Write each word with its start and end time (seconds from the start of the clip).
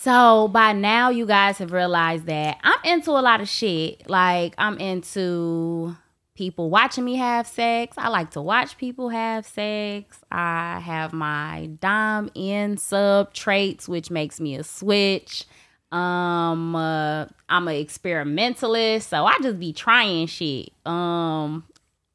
So 0.00 0.46
by 0.46 0.74
now, 0.74 1.10
you 1.10 1.26
guys 1.26 1.58
have 1.58 1.72
realized 1.72 2.26
that 2.26 2.58
I'm 2.62 2.78
into 2.84 3.10
a 3.10 3.18
lot 3.18 3.40
of 3.40 3.48
shit. 3.48 4.08
Like 4.08 4.54
I'm 4.56 4.78
into 4.78 5.96
people 6.36 6.70
watching 6.70 7.04
me 7.04 7.16
have 7.16 7.48
sex. 7.48 7.96
I 7.98 8.06
like 8.06 8.30
to 8.30 8.40
watch 8.40 8.78
people 8.78 9.08
have 9.08 9.44
sex. 9.44 10.20
I 10.30 10.78
have 10.78 11.12
my 11.12 11.70
dom 11.80 12.30
in 12.36 12.76
sub 12.76 13.34
traits, 13.34 13.88
which 13.88 14.08
makes 14.08 14.38
me 14.38 14.54
a 14.54 14.62
switch. 14.62 15.46
Um, 15.90 16.76
uh, 16.76 17.26
I'm 17.48 17.66
an 17.66 17.74
experimentalist, 17.74 19.08
so 19.08 19.26
I 19.26 19.34
just 19.42 19.58
be 19.58 19.72
trying 19.72 20.28
shit. 20.28 20.70
Um, 20.86 21.64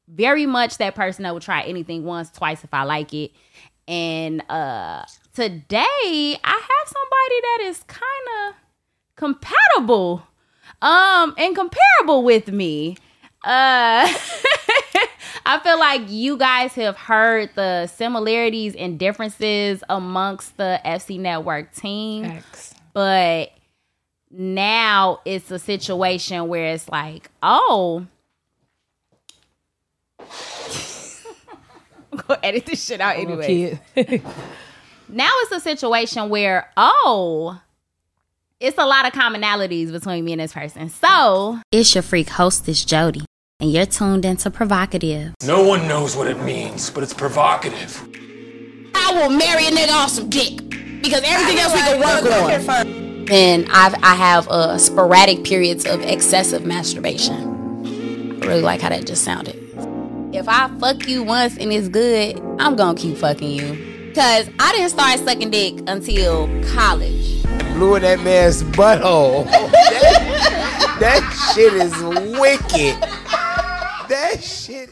very 0.08 0.46
much 0.46 0.78
that 0.78 0.96
person 0.96 1.24
that 1.24 1.34
would 1.34 1.44
try 1.44 1.64
anything 1.64 2.06
once, 2.06 2.32
twice 2.32 2.64
if 2.64 2.74
I 2.74 2.84
like 2.84 3.14
it. 3.14 3.32
And 3.90 4.42
uh 4.50 5.04
today 5.34 6.38
I 6.44 6.62
have 6.62 6.88
somebody 6.88 7.42
that 7.42 7.60
is 7.64 7.84
kind 7.88 8.48
of 8.48 8.56
compatible 9.16 10.28
um 10.82 11.34
and 11.38 11.56
comparable 11.56 12.24
with 12.24 12.52
me. 12.52 12.98
Uh 13.44 14.08
I 15.46 15.60
feel 15.60 15.78
like 15.78 16.10
you 16.10 16.38
guys 16.38 16.74
have 16.76 16.96
heard 16.96 17.50
the 17.56 17.88
similarities 17.88 18.76
and 18.76 18.98
differences 18.98 19.84
amongst 19.90 20.56
the 20.58 20.80
FC 20.86 21.20
Network 21.20 21.74
team. 21.74 22.26
X. 22.26 22.74
But 22.94 23.52
now 24.32 25.20
it's 25.26 25.52
a 25.52 25.60
situation 25.60 26.48
where 26.48 26.74
it's 26.74 26.88
like, 26.88 27.30
oh, 27.42 28.06
I'm 30.20 30.26
gonna 32.28 32.40
edit 32.44 32.66
this 32.68 32.86
shit 32.86 33.02
out 33.02 33.18
anyway. 33.18 33.80
kid. 35.14 35.18
Now 35.18 35.30
it's 35.42 35.52
a 35.52 35.60
situation 35.60 36.30
where, 36.30 36.70
oh, 36.78 37.62
it's 38.60 38.78
a 38.78 38.86
lot 38.86 39.06
of 39.06 39.14
commonalities 39.14 39.92
between 39.92 40.26
me 40.26 40.34
and 40.34 40.42
this 40.42 40.54
person. 40.54 40.90
So 40.90 41.60
it's 41.72 41.94
your 41.96 42.02
freak 42.02 42.30
hostess, 42.30 42.86
Jody, 42.86 43.26
and 43.60 43.72
you're 43.72 43.86
tuned 43.86 44.26
into 44.26 44.50
PrHOEvocative. 44.50 45.34
No 45.46 45.64
one 45.64 45.88
knows 45.88 46.16
what 46.16 46.28
it 46.28 46.40
means, 46.42 46.90
but 46.90 47.04
it's 47.04 47.14
provocative. 47.14 48.02
I 48.96 49.14
will 49.14 49.30
marry 49.30 49.68
a 49.68 49.72
nigga 49.72 49.92
off 49.92 50.10
some 50.12 50.30
dick 50.30 50.58
because 51.02 51.22
everything 51.26 51.60
else 51.60 51.74
we 51.74 51.80
can 51.80 52.00
work 52.00 52.26
on. 52.32 52.94
And 53.32 53.68
I've 53.72 53.96
I 54.04 54.16
have 54.16 54.48
uh, 54.50 54.78
sporadic 54.78 55.44
periods 55.46 55.86
of 55.86 56.02
excessive 56.02 56.66
masturbation. 56.66 58.40
I 58.44 58.46
really 58.46 58.62
like 58.62 58.82
how 58.82 58.90
that 58.90 59.08
just 59.08 59.24
sounded. 59.24 59.56
If 60.34 60.48
I 60.50 60.68
fuck 60.80 61.08
you 61.08 61.24
once 61.24 61.58
and 61.58 61.72
it's 61.72 61.88
good, 61.88 62.40
I'm 62.60 62.76
gonna 62.76 62.98
keep 62.98 63.18
fucking 63.18 63.50
you. 63.50 63.93
Cause 64.16 64.48
I 64.60 64.72
didn't 64.74 64.92
start 64.92 65.18
sucking 65.22 65.50
dick 65.50 65.80
until 65.88 66.48
college. 66.76 67.42
blew 67.74 67.96
in 67.96 68.04
that 68.04 68.20
man's 68.20 68.62
butthole. 68.62 69.46
that, 69.46 70.98
that 71.00 71.54
shit 71.56 71.74
is 71.74 71.92
wicked. 72.40 73.02
That 74.10 74.44
shit. 74.44 74.92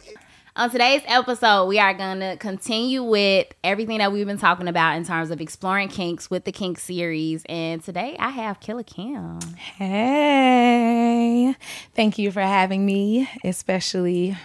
On 0.55 0.72
today's 0.72 1.03
episode, 1.05 1.67
we 1.67 1.77
are 1.77 1.94
gonna 1.94 2.36
continue 2.38 3.03
with 3.03 3.45
everything 3.64 3.99
that 3.99 4.11
we've 4.11 4.25
been 4.25 4.39
talking 4.39 4.67
about 4.67 4.97
in 4.97 5.05
terms 5.05 5.30
of 5.30 5.39
exploring 5.39 5.89
kinks 5.89 6.31
with 6.31 6.45
the 6.45 6.52
kink 6.52 6.80
series. 6.80 7.44
And 7.47 7.83
today 7.83 8.16
I 8.17 8.30
have 8.30 8.59
Killer 8.59 8.81
Kim. 8.81 9.38
Hey, 9.77 11.55
thank 11.94 12.17
you 12.17 12.31
for 12.31 12.42
having 12.42 12.88
me, 12.88 13.30
especially 13.44 14.36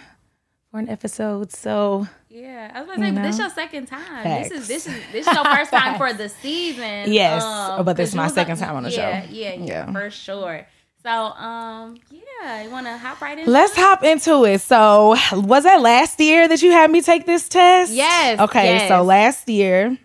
for 0.69 0.79
an 0.79 0.87
episode 0.87 1.51
so 1.51 2.07
Yeah, 2.41 2.71
I 2.73 2.81
was 2.81 2.87
gonna 2.89 3.07
say, 3.07 3.11
but 3.15 3.21
this 3.23 3.35
is 3.35 3.39
your 3.39 3.49
second 3.49 3.85
time. 3.87 4.23
This 4.23 4.51
is 4.51 4.67
this 4.67 4.87
is 4.87 4.93
this 5.11 5.27
is 5.27 5.33
your 5.33 5.45
first 5.45 5.71
time 5.71 5.97
for 5.97 6.13
the 6.21 6.29
season. 6.29 7.11
Yes, 7.11 7.43
but 7.83 7.93
this 7.93 8.09
is 8.09 8.15
my 8.15 8.27
second 8.27 8.57
time 8.57 8.75
on 8.75 8.83
the 8.83 8.91
yeah, 8.91 9.21
show. 9.23 9.27
Yeah, 9.31 9.53
yeah, 9.53 9.65
Yeah. 9.65 9.91
for 9.91 10.09
sure. 10.11 10.67
So, 11.01 11.09
um, 11.09 11.97
yeah, 12.11 12.63
you 12.63 12.69
wanna 12.69 12.97
hop 12.97 13.21
right 13.21 13.37
in? 13.39 13.47
Let's 13.47 13.75
hop 13.75 14.03
into 14.03 14.45
it. 14.45 14.61
So, 14.61 15.15
was 15.31 15.63
that 15.63 15.81
last 15.81 16.19
year 16.19 16.47
that 16.47 16.61
you 16.61 16.71
had 16.71 16.91
me 16.91 17.01
take 17.01 17.25
this 17.25 17.47
test? 17.49 17.91
Yes, 17.91 18.39
Okay, 18.39 18.65
yes. 18.75 18.87
so 18.89 19.01
last 19.03 19.47
year, 19.49 19.97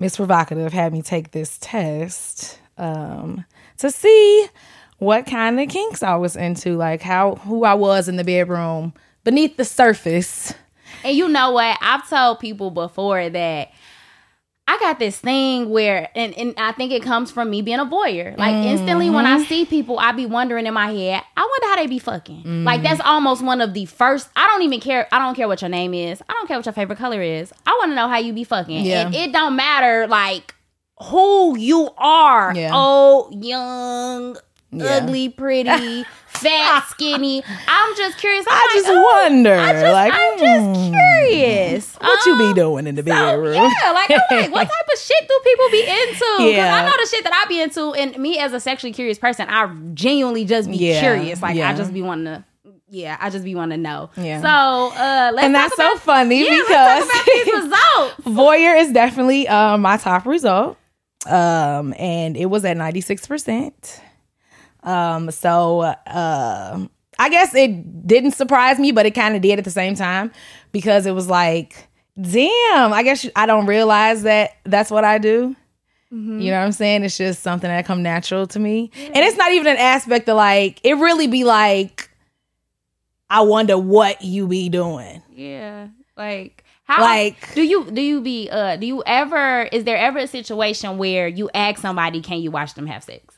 Miss 0.00 0.16
Provocative 0.16 0.72
had 0.72 0.92
me 0.92 1.02
take 1.02 1.30
this 1.30 1.58
test 1.60 2.58
um, 2.76 3.44
to 3.78 3.90
see 3.90 4.46
what 4.98 5.26
kind 5.26 5.60
of 5.60 5.68
kinks 5.68 6.02
I 6.02 6.16
was 6.16 6.34
into, 6.34 6.76
like 6.76 7.02
how 7.02 7.36
who 7.36 7.64
I 7.64 7.74
was 7.74 8.08
in 8.08 8.16
the 8.16 8.24
bedroom 8.24 8.94
beneath 9.22 9.56
the 9.56 9.64
surface. 9.64 10.54
And 11.02 11.16
you 11.16 11.28
know 11.28 11.50
what? 11.52 11.78
I've 11.80 12.08
told 12.08 12.40
people 12.40 12.70
before 12.70 13.28
that 13.30 13.70
I 14.66 14.78
got 14.78 14.98
this 14.98 15.18
thing 15.18 15.68
where, 15.68 16.08
and, 16.14 16.32
and 16.38 16.54
I 16.56 16.72
think 16.72 16.90
it 16.90 17.02
comes 17.02 17.30
from 17.30 17.50
me 17.50 17.60
being 17.60 17.80
a 17.80 17.84
voyeur. 17.84 18.36
Like 18.38 18.54
instantly 18.66 19.10
when 19.10 19.26
Mm-hmm. 19.26 19.42
I 19.42 19.44
see 19.44 19.66
people, 19.66 19.98
I 19.98 20.12
be 20.12 20.24
wondering 20.24 20.66
in 20.66 20.72
my 20.72 20.90
head, 20.90 21.22
I 21.36 21.40
wonder 21.42 21.66
how 21.66 21.76
they 21.76 21.86
be 21.86 21.98
fucking. 21.98 22.38
Mm-hmm. 22.38 22.64
Like 22.64 22.82
that's 22.82 23.00
almost 23.02 23.42
one 23.42 23.60
of 23.60 23.74
the 23.74 23.84
first. 23.84 24.28
I 24.34 24.46
don't 24.46 24.62
even 24.62 24.80
care. 24.80 25.06
I 25.12 25.18
don't 25.18 25.34
care 25.34 25.48
what 25.48 25.60
your 25.60 25.68
name 25.68 25.92
is. 25.92 26.22
I 26.28 26.32
don't 26.32 26.46
care 26.48 26.56
what 26.56 26.64
your 26.64 26.72
favorite 26.72 26.98
color 26.98 27.20
is. 27.20 27.52
I 27.66 27.72
want 27.78 27.90
to 27.90 27.94
know 27.94 28.08
how 28.08 28.16
you 28.18 28.32
be 28.32 28.44
fucking. 28.44 28.86
Yeah. 28.86 29.06
And 29.06 29.14
it 29.14 29.32
don't 29.32 29.54
matter 29.54 30.06
like 30.06 30.54
who 31.02 31.58
you 31.58 31.90
are. 31.98 32.54
Yeah. 32.56 32.74
Old, 32.74 33.44
young, 33.44 34.38
Yeah. 34.70 34.84
ugly, 35.02 35.28
pretty, 35.28 36.04
fat, 36.38 36.86
skinny. 36.90 37.42
I'm 37.68 37.96
just 37.96 38.18
curious. 38.18 38.44
I'm 38.48 38.52
I 38.54 38.60
like, 38.66 38.74
just 38.74 38.88
oh, 38.88 39.02
wonder, 39.02 39.54
I 39.54 39.72
just, 39.72 39.92
like, 39.92 40.12
I'm 40.14 40.38
just 40.38 40.80
hmm, 40.80 40.94
curious. 40.94 41.94
what 41.96 42.26
you 42.26 42.32
Um, 42.32 42.38
be 42.38 42.54
doing 42.60 42.86
in 42.86 42.94
the 42.94 43.02
so, 43.02 43.06
bedroom? 43.06 43.54
yeah, 43.54 43.90
like 43.92 44.10
I'm 44.10 44.18
like, 44.40 44.52
what 44.52 44.64
type 44.68 44.88
of 44.92 44.98
shit 44.98 45.28
do 45.28 45.40
people 45.44 45.68
be 45.70 45.80
into? 45.82 46.14
Because 46.38 46.52
Yeah. 46.52 46.74
I 46.74 46.84
know 46.86 46.94
the 47.00 47.08
shit 47.10 47.24
that 47.24 47.42
I 47.44 47.48
be 47.48 47.60
into, 47.62 47.92
and 47.94 48.18
me 48.18 48.38
as 48.38 48.52
a 48.52 48.60
sexually 48.60 48.92
curious 48.92 49.18
person, 49.18 49.46
I 49.48 49.66
genuinely 49.94 50.44
just 50.44 50.68
be 50.70 50.76
Yeah, 50.76 51.00
curious. 51.00 51.40
Like 51.42 51.56
yeah. 51.56 51.70
I 51.70 51.74
just 51.74 51.92
be 51.92 52.02
wanting 52.02 52.26
to, 52.26 52.44
yeah, 52.88 53.16
I 53.20 53.30
just 53.30 53.44
be 53.44 53.54
wanting 53.54 53.78
to 53.78 53.82
know. 53.82 54.10
Yeah. 54.16 54.40
So 54.40 54.94
uh, 54.96 55.30
let's 55.34 55.44
and 55.46 55.54
talk 55.54 55.70
that's 55.70 55.76
so 55.76 55.96
funny 55.98 56.44
Yeah, 56.44 56.56
because 56.58 56.68
let's 56.70 57.06
talk 57.12 57.26
about 57.26 57.34
these 57.34 57.54
results. 58.26 58.38
Voyeur 58.38 58.80
is 58.80 58.92
definitely 58.92 59.48
uh, 59.48 59.76
my 59.78 59.96
top 59.96 60.26
result. 60.26 60.76
Um, 61.26 61.94
and 61.98 62.36
it 62.36 62.46
was 62.46 62.64
at 62.66 62.76
96%. 62.76 64.00
Um, 64.84 65.30
so 65.30 65.80
uh, 65.80 66.86
I 67.18 67.28
guess 67.30 67.54
it 67.54 68.06
didn't 68.06 68.32
surprise 68.32 68.78
me, 68.78 68.92
but 68.92 69.06
it 69.06 69.12
kind 69.12 69.34
of 69.34 69.42
did 69.42 69.58
at 69.58 69.64
the 69.64 69.70
same 69.70 69.94
time 69.94 70.30
because 70.72 71.06
it 71.06 71.12
was 71.12 71.28
like, 71.28 71.88
damn, 72.20 72.92
I 72.92 73.02
guess 73.02 73.26
I 73.34 73.46
don't 73.46 73.66
realize 73.66 74.22
that 74.24 74.52
that's 74.64 74.90
what 74.90 75.04
I 75.04 75.18
do. 75.18 75.56
Mm-hmm. 76.12 76.40
You 76.40 76.50
know 76.50 76.58
what 76.60 76.66
I'm 76.66 76.72
saying? 76.72 77.02
It's 77.02 77.16
just 77.16 77.42
something 77.42 77.68
that 77.68 77.86
come 77.86 78.02
natural 78.02 78.46
to 78.48 78.60
me. 78.60 78.90
And 78.96 79.16
it's 79.16 79.36
not 79.36 79.52
even 79.52 79.66
an 79.66 79.78
aspect 79.78 80.28
of 80.28 80.36
like, 80.36 80.80
it 80.84 80.94
really 80.94 81.26
be 81.26 81.44
like, 81.44 82.08
I 83.30 83.40
wonder 83.40 83.76
what 83.78 84.22
you 84.22 84.46
be 84.46 84.68
doing. 84.68 85.22
Yeah, 85.34 85.88
like 86.16 86.62
how 86.84 87.00
Like- 87.00 87.54
do 87.54 87.62
you 87.62 87.90
do 87.90 88.00
you 88.00 88.20
be 88.20 88.48
uh 88.50 88.76
do 88.76 88.86
you 88.86 89.02
ever 89.06 89.62
is 89.72 89.84
there 89.84 89.96
ever 89.96 90.18
a 90.18 90.26
situation 90.26 90.98
where 90.98 91.26
you 91.26 91.50
ask 91.54 91.80
somebody 91.80 92.20
can 92.20 92.40
you 92.40 92.50
watch 92.50 92.74
them 92.74 92.86
have 92.86 93.02
sex? 93.02 93.33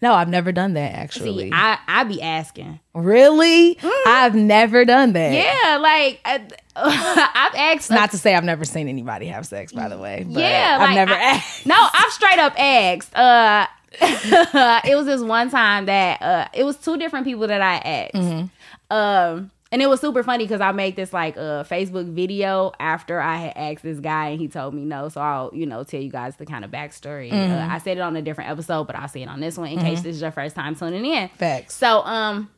No, 0.00 0.14
I've 0.14 0.28
never 0.28 0.52
done 0.52 0.74
that 0.74 0.92
actually. 0.94 1.50
See, 1.50 1.52
I 1.52 1.78
I 1.88 2.04
be 2.04 2.22
asking. 2.22 2.78
Really? 2.94 3.76
I've 4.06 4.34
never 4.34 4.84
done 4.84 5.14
that. 5.14 5.32
Yeah, 5.32 5.78
like 5.78 6.20
I, 6.24 6.46
I've 6.76 7.54
asked. 7.54 7.90
Not 7.90 8.12
to 8.12 8.18
say 8.18 8.34
I've 8.34 8.44
never 8.44 8.64
seen 8.64 8.88
anybody 8.88 9.26
have 9.26 9.46
sex, 9.46 9.72
by 9.72 9.88
the 9.88 9.98
way. 9.98 10.24
But 10.28 10.40
yeah, 10.40 10.76
I've 10.80 10.88
like, 10.88 10.94
never 10.94 11.14
I- 11.14 11.22
asked. 11.22 11.66
No, 11.66 11.74
I've 11.76 12.12
straight 12.12 12.38
up 12.38 12.58
asked. 12.58 13.16
Uh, 13.16 13.66
it 14.00 14.96
was 14.96 15.06
this 15.06 15.22
one 15.22 15.50
time 15.50 15.86
that 15.86 16.22
uh, 16.22 16.48
it 16.52 16.64
was 16.64 16.76
two 16.76 16.96
different 16.96 17.26
people 17.26 17.46
that 17.48 17.60
I 17.60 17.74
asked. 17.76 18.14
Mm-hmm. 18.14 18.96
Um, 18.96 19.50
and 19.74 19.82
it 19.82 19.88
was 19.88 20.00
super 20.00 20.22
funny 20.22 20.44
because 20.44 20.60
I 20.60 20.70
made 20.70 20.94
this 20.94 21.12
like 21.12 21.36
uh, 21.36 21.64
Facebook 21.64 22.06
video 22.06 22.70
after 22.78 23.20
I 23.20 23.38
had 23.38 23.56
asked 23.56 23.82
this 23.82 23.98
guy 23.98 24.28
and 24.28 24.40
he 24.40 24.46
told 24.46 24.72
me 24.72 24.84
no. 24.84 25.08
So 25.08 25.20
I'll 25.20 25.50
you 25.52 25.66
know 25.66 25.82
tell 25.82 26.00
you 26.00 26.10
guys 26.10 26.36
the 26.36 26.46
kind 26.46 26.64
of 26.64 26.70
backstory. 26.70 27.32
Mm-hmm. 27.32 27.52
Uh, 27.52 27.74
I 27.74 27.78
said 27.78 27.96
it 27.96 28.00
on 28.00 28.14
a 28.14 28.22
different 28.22 28.50
episode, 28.50 28.84
but 28.84 28.94
I'll 28.94 29.08
say 29.08 29.22
it 29.22 29.28
on 29.28 29.40
this 29.40 29.58
one 29.58 29.66
in 29.66 29.80
case 29.80 30.02
this 30.02 30.14
is 30.14 30.22
your 30.22 30.30
first 30.30 30.54
time 30.54 30.76
tuning 30.76 31.04
in. 31.04 31.28
Facts. 31.30 31.74
So 31.74 32.04
um 32.04 32.50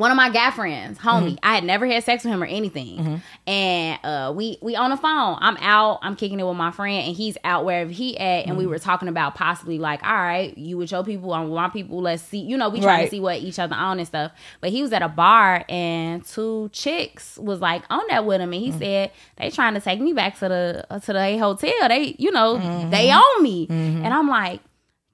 one 0.00 0.10
of 0.10 0.16
my 0.16 0.30
guy 0.30 0.50
friends, 0.50 0.98
homie, 0.98 1.32
Mm-hmm. 1.32 1.34
I 1.44 1.54
had 1.54 1.64
never 1.64 1.86
had 1.86 2.02
sex 2.02 2.24
with 2.24 2.32
him 2.32 2.42
or 2.42 2.46
anything. 2.46 3.22
And 3.46 3.98
uh 4.04 4.32
we 4.34 4.58
we 4.62 4.74
on 4.76 4.90
the 4.90 4.96
phone. 4.96 5.38
I'm 5.40 5.56
out, 5.58 5.98
I'm 6.02 6.16
kicking 6.16 6.40
it 6.40 6.44
with 6.46 6.56
my 6.56 6.70
friend, 6.70 7.06
and 7.06 7.16
he's 7.16 7.36
out 7.44 7.64
wherever 7.64 7.90
he 7.90 8.18
at. 8.18 8.46
And 8.46 8.56
we 8.56 8.64
Mm-hmm. 8.64 8.70
were 8.70 8.78
talking 8.78 9.08
about 9.08 9.34
possibly 9.34 9.78
like, 9.78 10.02
all 10.04 10.12
right, 10.14 10.56
you 10.56 10.78
with 10.78 10.90
your 10.90 11.04
people, 11.04 11.32
I'm 11.34 11.44
with 11.50 11.56
my 11.56 11.68
people, 11.68 12.00
let's 12.00 12.22
see, 12.22 12.38
you 12.38 12.56
know, 12.56 12.68
we 12.70 12.80
trying 12.80 12.98
Right. 13.00 13.04
to 13.04 13.10
see 13.10 13.20
what 13.20 13.38
each 13.40 13.58
other 13.58 13.74
on 13.76 13.98
and 13.98 14.06
stuff. 14.08 14.32
But 14.60 14.70
he 14.70 14.82
was 14.82 14.92
at 14.92 15.02
a 15.02 15.08
bar 15.08 15.64
and 15.68 16.24
two 16.24 16.70
chicks 16.72 17.36
was 17.38 17.60
like 17.60 17.82
on 17.90 18.02
that 18.08 18.24
with 18.24 18.40
him, 18.40 18.52
and 18.52 18.62
Mm-hmm. 18.62 18.72
he 18.72 18.78
said 18.84 19.10
they 19.36 19.50
trying 19.50 19.74
to 19.74 19.80
take 19.80 20.00
me 20.00 20.12
back 20.12 20.38
to 20.38 20.48
the 20.48 20.86
uh, 20.90 20.98
to 21.00 21.12
the 21.12 21.38
hotel. 21.38 21.88
They, 21.88 22.16
you 22.18 22.30
know, 22.32 22.56
Mm-hmm. 22.56 22.90
they 22.90 23.12
own 23.12 23.42
me. 23.42 23.66
And 23.68 24.06
I'm 24.14 24.28
like, 24.28 24.60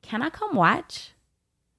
can 0.03 0.23
I 0.23 0.31
come 0.31 0.55
watch? 0.55 1.11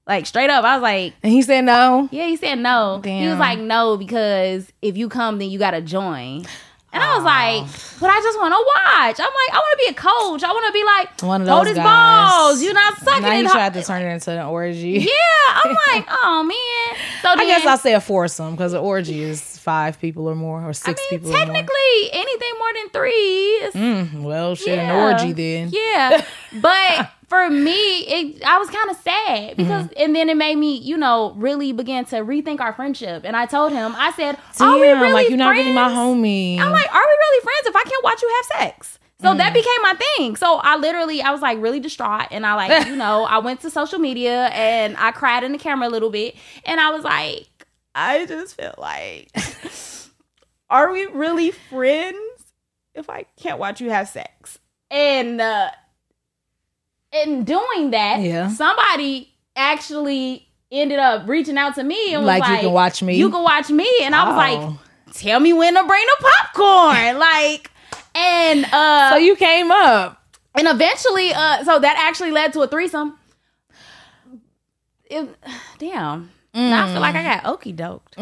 Like 0.08 0.26
straight 0.26 0.50
up, 0.50 0.64
I 0.64 0.76
was 0.78 0.84
like, 0.84 1.14
And 1.22 1.32
he 1.34 1.42
said 1.42 1.62
no. 1.66 2.08
yeah, 2.12 2.28
he 2.28 2.38
said 2.38 2.56
no. 2.60 3.02
He 3.04 3.28
was 3.28 3.40
like, 3.40 3.60
no, 3.60 3.98
because 3.98 4.72
if 4.82 4.96
you 4.98 5.10
come, 5.10 5.38
then 5.40 5.50
you 5.50 5.60
gotta 5.60 5.82
join. 5.82 6.46
And 6.94 7.04
I 7.04 7.16
was 7.16 7.24
like, 7.26 8.00
but 8.00 8.10
I 8.10 8.20
just 8.22 8.40
want 8.40 8.54
to 8.54 8.58
watch. 8.58 9.20
I'm 9.20 9.26
like, 9.26 9.54
I 9.54 9.58
want 9.58 9.80
to 9.80 9.86
be 9.86 9.92
a 9.92 9.94
coach. 9.94 10.44
I 10.44 10.52
want 10.52 10.66
to 10.68 10.72
be 10.74 10.84
like, 10.84 11.22
One 11.22 11.42
of 11.44 11.48
hold 11.48 11.68
his 11.68 11.76
guys. 11.76 11.84
balls. 11.86 12.64
You're 12.64 12.74
not 12.74 12.98
sucking 13.00 13.22
Now 13.22 13.32
it. 13.34 13.38
he 13.38 13.44
hard." 13.44 13.54
tried 13.54 13.74
to 13.74 13.84
turn 13.84 14.02
it 14.02 14.14
into 14.14 14.32
an 14.32 14.46
orgy. 14.48 14.92
Yeah, 15.02 15.62
I'm 15.64 15.72
like, 15.94 16.06
oh 16.10 16.44
man. 16.44 16.98
So 17.22 17.30
I 17.30 17.36
then, 17.36 17.48
guess 17.48 17.66
I'll 17.68 17.78
say 17.78 17.94
a 17.94 18.00
foursome 18.02 18.56
because 18.56 18.74
an 18.74 18.80
orgy 18.80 19.22
is 19.22 19.60
five 19.60 20.00
people 20.00 20.28
or 20.28 20.34
more 20.36 20.64
or 20.64 20.70
I 20.70 20.72
six 20.72 21.00
mean, 21.12 21.20
people 21.20 21.30
or 21.30 21.34
more. 21.34 21.46
technically, 21.46 22.10
anything 22.14 22.52
more 22.58 22.74
than 22.74 22.90
three 22.90 23.12
is 23.12 23.74
Mm, 23.76 24.22
well, 24.24 24.56
shit, 24.56 24.78
yeah. 24.78 24.92
an 24.92 25.12
orgy 25.14 25.34
then. 25.34 25.70
Yeah, 25.72 26.26
but 26.62 27.12
for 27.28 27.50
me, 27.50 27.72
it 28.08 28.44
I 28.44 28.58
was 28.58 28.70
kind 28.70 28.90
of 28.90 28.96
sad 28.98 29.58
because, 29.58 29.86
Mm-hmm. 29.86 30.02
and 30.04 30.16
then 30.16 30.30
it 30.30 30.38
made 30.38 30.56
me, 30.58 30.78
you 30.78 30.98
know, 30.98 31.34
really 31.38 31.72
begin 31.74 32.06
to 32.06 32.18
rethink 32.18 32.60
our 32.62 32.74
friendship. 32.74 33.24
And 33.26 33.36
I 33.36 33.46
told 33.46 33.72
him, 33.74 33.94
I 33.98 34.12
said, 34.12 34.38
"Are 34.62 34.80
we 34.80 34.88
really 34.88 35.12
like 35.14 35.30
you're 35.30 35.38
not 35.38 35.50
friends? 35.50 35.66
really 35.66 35.76
my 35.76 35.90
homie. 35.90 36.58
I'm 36.60 36.72
like, 36.72 36.94
are 36.94 37.02
we 37.02 37.16
really 37.26 37.44
friends 37.44 37.68
if 37.68 37.76
I 37.76 37.84
can't 37.84 38.04
watch 38.04 38.22
you 38.22 38.30
have 38.36 38.46
sex? 38.62 39.00
So 39.20 39.30
Mm. 39.34 39.38
that 39.40 39.54
became 39.54 39.82
my 39.82 39.94
thing. 39.96 40.36
So 40.36 40.58
I 40.64 40.78
literally, 40.78 41.22
I 41.24 41.32
was 41.32 41.42
like 41.42 41.60
really 41.60 41.80
distraught, 41.80 42.28
and 42.32 42.46
I 42.46 42.54
like, 42.54 42.88
you 42.92 42.96
know, 42.96 43.24
I 43.24 43.40
went 43.40 43.62
to 43.62 43.70
social 43.72 43.98
media 44.00 44.46
and 44.54 44.96
I 44.98 45.12
cried 45.12 45.44
in 45.44 45.52
the 45.54 45.58
camera 45.58 45.88
a 45.88 45.92
little 45.92 46.12
bit, 46.12 46.36
and 46.66 46.80
I 46.80 46.92
was 46.92 47.04
like, 47.04 47.48
I 47.96 48.26
just 48.28 48.56
feel 48.56 48.76
like, 48.78 49.32
are 50.70 50.92
we 50.92 51.06
really 51.08 51.52
friends 51.52 52.18
if 52.94 53.10
I 53.10 53.26
can't 53.42 53.60
watch 53.60 53.82
you 53.82 53.90
have 53.90 54.08
sex? 54.10 54.60
And 54.92 55.42
uh, 55.42 55.72
in 57.12 57.44
doing 57.44 57.92
that, 57.92 58.20
Yeah. 58.22 58.50
somebody 58.50 59.34
actually 59.56 60.48
ended 60.72 61.00
up 61.00 61.28
reaching 61.28 61.58
out 61.58 61.76
to 61.76 61.84
me 61.84 62.14
and 62.14 62.24
was 62.24 62.28
Like, 62.28 62.42
like, 62.42 62.52
you 62.52 62.68
can 62.68 62.74
watch 62.74 63.02
me? 63.02 63.16
You 63.16 63.30
can 63.30 63.44
watch 63.44 63.70
me, 63.70 63.90
and 64.04 64.14
I 64.14 64.24
was 64.26 64.34
Oh. 64.34 64.38
like, 65.08 65.14
tell 65.14 65.40
me 65.40 65.54
when 65.54 65.74
to 65.74 65.84
bring 65.86 66.06
the 66.06 66.30
popcorn 66.30 67.18
like 67.20 67.72
and 68.14 68.66
uh 68.72 69.10
so 69.12 69.16
you 69.18 69.36
came 69.36 69.72
up. 69.72 70.22
and 70.54 70.68
eventually 70.68 71.34
uh 71.34 71.64
so 71.64 71.80
that 71.80 71.96
actually 71.98 72.30
led 72.32 72.54
to 72.54 72.62
a 72.62 72.68
threesome 72.68 73.18
it, 75.10 75.28
damn 75.80 76.30
now 76.54 76.86
i 76.86 76.92
feel 76.92 77.02
like 77.02 77.16
i 77.16 77.24
got 77.24 77.46
okey 77.46 77.74
doked 77.74 78.14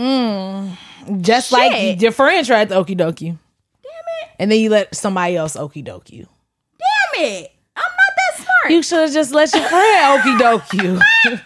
Just 1.22 1.50
Shit. 1.50 1.58
like 1.58 2.02
your 2.02 2.12
friend 2.12 2.46
tried 2.46 2.70
to 2.70 2.76
okie 2.76 2.96
doke 2.96 3.20
you. 3.22 3.38
Damn 3.84 3.92
it. 4.24 4.30
And 4.40 4.52
then 4.52 4.60
you 4.60 4.70
let 4.70 4.96
somebody 4.96 5.36
else 5.36 5.56
okie 5.58 5.84
doke 5.84 6.12
you. 6.12 6.28
damn 6.78 7.24
it 7.26 7.52
i'm 7.76 7.82
not 7.84 8.16
that 8.18 8.36
smart 8.44 8.55
You 8.70 8.82
should 8.84 9.00
have 9.00 9.14
just 9.14 9.32
let 9.34 9.54
your 9.54 9.64
friend 9.64 10.22
okie 10.22 10.40
doke 10.40 10.74
you. 10.74 11.00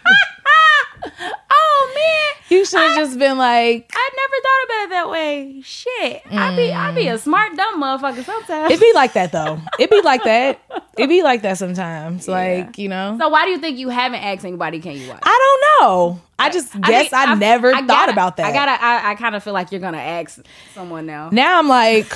oh 1.51 1.91
man 1.95 2.43
You 2.49 2.65
should 2.65 2.79
have 2.81 2.97
just 2.97 3.17
been 3.17 3.37
like, 3.37 3.91
i 3.95 4.09
never 4.15 4.41
thought 4.43 4.65
about 4.65 4.83
it 4.83 4.89
that 4.89 5.09
way 5.09 5.61
shit 5.63 6.21
i 6.31 6.55
be 6.55 6.71
i 6.71 6.91
be 6.91 7.07
a 7.07 7.15
mm. 7.15 7.19
smart 7.19 7.55
dumb 7.55 7.81
motherfucker 7.81 8.23
sometimes 8.23 8.71
it 8.71 8.79
be 8.79 8.91
like 8.93 9.13
that 9.13 9.31
though. 9.31 9.59
It 9.79 9.89
be 9.89 10.01
like 10.01 10.23
that. 10.23 10.59
It 10.97 11.07
be 11.07 11.23
like 11.23 11.41
that 11.43 11.57
sometimes. 11.57 12.27
Like, 12.39 12.77
you 12.77 12.89
know. 12.89 13.17
so 13.19 13.29
why 13.29 13.45
do 13.45 13.51
you 13.51 13.57
think 13.59 13.77
you 13.77 13.89
haven't 13.89 14.19
asked 14.21 14.45
anybody 14.45 14.79
can 14.79 14.93
you 14.97 15.07
watch 15.09 15.19
I 15.23 15.59
don't 15.79 15.87
know. 15.89 16.21
I 16.37 16.49
just 16.49 16.73
guess 16.81 17.09
think 17.09 17.13
I, 17.13 17.31
I've- 17.31 17.39
never 17.39 17.73
I 17.73 17.79
thought 17.79 17.87
gotta- 17.87 18.11
about 18.11 18.37
that. 18.37 18.45
I 18.47 18.53
gotta. 18.53 18.83
I, 18.83 19.11
I 19.11 19.15
kind 19.15 19.35
of 19.35 19.43
feel 19.43 19.53
like 19.53 19.71
you're 19.71 19.81
gonna 19.81 19.97
ask 19.97 20.39
someone 20.73 21.05
now. 21.05 21.29
now 21.31 21.59
I'm 21.59 21.67
like, 21.67 22.11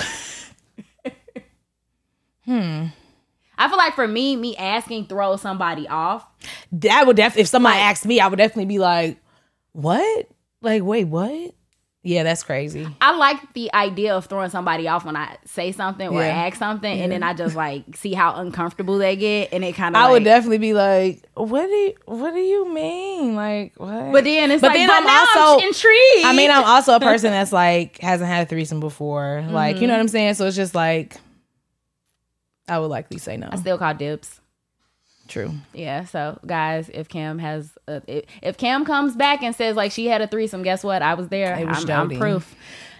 hmm. 2.44 2.86
I 3.58 3.68
feel 3.68 3.78
like 3.78 3.94
for 3.94 4.06
me, 4.08 4.36
me 4.36 4.56
asking 4.56 5.06
throws 5.06 5.40
somebody 5.40 5.86
off. 5.88 6.26
that 6.72 7.06
would 7.06 7.16
definitely 7.16 7.42
if 7.42 7.48
somebody 7.48 7.76
Like- 7.78 7.84
asked 7.84 8.04
me, 8.06 8.20
I 8.20 8.26
would 8.28 8.36
definitely 8.36 8.66
be 8.66 8.78
like, 8.78 9.18
What? 9.72 10.28
Like, 10.62 10.82
wait, 10.82 11.04
what? 11.04 11.52
Yeah, 12.06 12.22
that's 12.22 12.42
crazy. 12.42 12.86
I 13.00 13.16
like 13.16 13.54
the 13.54 13.72
idea 13.72 14.14
of 14.14 14.26
throwing 14.26 14.50
somebody 14.50 14.86
off 14.88 15.06
when 15.06 15.16
I 15.16 15.38
say 15.46 15.72
something 15.72 16.06
or 16.06 16.20
Yeah. 16.22 16.28
ask 16.46 16.58
something, 16.58 17.00
and 17.00 17.10
then 17.10 17.22
I 17.22 17.32
just 17.32 17.56
like 17.56 17.82
see 17.96 18.12
how 18.12 18.34
uncomfortable 18.34 18.98
they 18.98 19.16
get, 19.16 19.54
and 19.54 19.64
it 19.64 19.72
kind 19.74 19.96
of. 19.96 20.00
I 20.00 20.04
like, 20.04 20.12
would 20.12 20.24
definitely 20.24 20.58
be 20.58 20.74
like, 20.74 21.22
What 21.34 21.64
do 21.66 21.72
you 21.72 21.94
what 22.04 22.34
do 22.34 22.40
you 22.40 22.68
mean? 22.72 23.34
Like 23.36 23.72
what? 23.78 24.12
But 24.12 24.24
then 24.24 24.50
it's 24.50 24.60
But 24.60 24.68
like, 24.68 24.76
then 24.76 24.88
but 24.88 25.02
I'm 25.02 25.08
also- 25.38 25.60
I'm 25.62 25.66
intrigued. 25.68 26.26
I 26.26 26.32
mean, 26.36 26.50
I'm 26.50 26.64
also 26.64 26.94
a 26.94 27.00
person 27.10 27.30
that's 27.30 27.52
like 27.52 27.98
hasn't 28.00 28.28
had 28.28 28.46
a 28.46 28.50
threesome 28.50 28.80
before. 28.80 29.42
Like, 29.48 29.76
Mm-hmm. 29.76 29.82
you 29.82 29.88
know 29.88 29.94
what 29.94 30.00
I'm 30.00 30.08
saying? 30.08 30.34
So 30.34 30.46
it's 30.46 30.56
just 30.56 30.74
like 30.74 31.16
I 32.68 32.78
would 32.78 32.90
likely 32.90 33.18
say 33.18 33.36
no. 33.36 33.48
I 33.50 33.56
still 33.56 33.78
call 33.78 33.94
dibs. 33.94 34.40
True. 35.28 35.52
Yeah. 35.72 36.04
So 36.04 36.38
guys, 36.46 36.90
if 36.92 37.08
Cam 37.08 37.38
has, 37.38 37.70
a, 37.88 38.02
if, 38.06 38.24
if 38.42 38.56
Cam 38.58 38.84
comes 38.84 39.16
back 39.16 39.42
and 39.42 39.54
says 39.54 39.76
like 39.76 39.92
she 39.92 40.06
had 40.06 40.20
a 40.20 40.26
threesome, 40.26 40.62
guess 40.62 40.84
what? 40.84 41.02
I 41.02 41.14
was 41.14 41.28
there. 41.28 41.54
It 41.58 41.66
was 41.66 41.88
I'm, 41.88 42.12
I'm 42.12 42.18
proof 42.18 42.54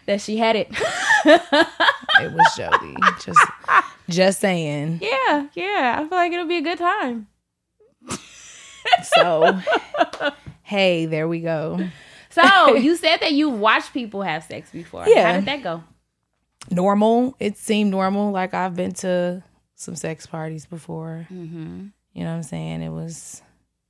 that 0.06 0.20
she 0.20 0.37
had 0.37 0.56
it. 0.56 0.69
It 2.20 2.32
was 2.32 2.55
Jody. 2.56 2.94
just 3.25 3.40
just 4.08 4.40
saying. 4.40 5.00
yeah. 5.02 5.49
Yeah. 5.55 5.96
I 5.99 6.08
feel 6.08 6.17
like 6.17 6.32
it'll 6.32 6.46
be 6.46 6.58
a 6.58 6.62
good 6.62 6.78
time. 6.78 7.26
So 9.17 9.58
hey, 10.62 11.06
there 11.06 11.26
we 11.26 11.40
go. 11.40 11.88
So 12.31 12.75
you 12.76 12.96
said 12.96 13.19
that 13.19 13.32
you 13.32 13.49
watched 13.49 13.93
people 13.93 14.22
have 14.22 14.44
sex 14.44 14.70
before. 14.70 15.08
Yeah. 15.08 15.32
How 15.32 15.38
did 15.38 15.46
that 15.46 15.62
go? 15.62 15.82
Normal. 16.70 17.34
It 17.40 17.56
seemed 17.56 17.90
normal. 17.90 18.31
Like 18.31 18.55
I've 18.55 18.76
been 18.76 18.93
to 18.94 19.43
some 19.75 19.97
sex 19.97 20.26
parties 20.26 20.67
before. 20.67 21.26
Mm-hmm. 21.32 21.87
You 22.12 22.25
know 22.25 22.31
what 22.31 22.37
I'm 22.37 22.43
saying? 22.43 22.82
It 22.82 22.91
was 22.91 23.43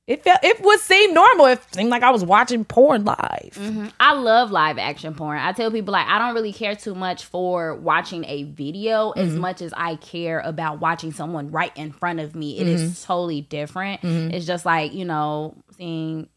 it 0.07 0.23
felt 0.23 0.39
it 0.43 0.61
would 0.61 0.79
seem 0.79 1.15
normal. 1.15 1.47
It 1.47 1.61
seemed 1.73 1.89
like 1.89 2.03
I 2.03 2.11
was 2.11 2.23
watching 2.23 2.63
porn 2.63 3.05
live. 3.05 3.53
Mm-hmm. 3.55 3.87
I 3.99 4.13
love 4.13 4.51
live 4.51 4.77
action 4.77 5.15
porn. 5.15 5.39
I 5.39 5.51
tell 5.51 5.71
people 5.71 5.93
like 5.93 6.07
I 6.07 6.19
don't 6.19 6.35
really 6.35 6.53
care 6.53 6.75
too 6.75 6.93
much 6.93 7.25
for 7.25 7.73
watching 7.75 8.23
a 8.25 8.43
video 8.43 9.11
as 9.11 9.29
mm-hmm. 9.29 9.39
much 9.39 9.63
as 9.63 9.73
I 9.75 9.95
care 9.95 10.41
about 10.41 10.79
watching 10.79 11.11
someone 11.11 11.49
right 11.49 11.71
in 11.75 11.91
front 11.91 12.19
of 12.19 12.35
me. 12.35 12.59
It 12.59 12.67
is 12.67 13.03
totally 13.03 13.41
different. 13.41 14.01
It's 14.03 14.45
just 14.45 14.63
like, 14.63 14.93
you 14.93 15.05
know, 15.05 15.55
seeing 15.75 16.29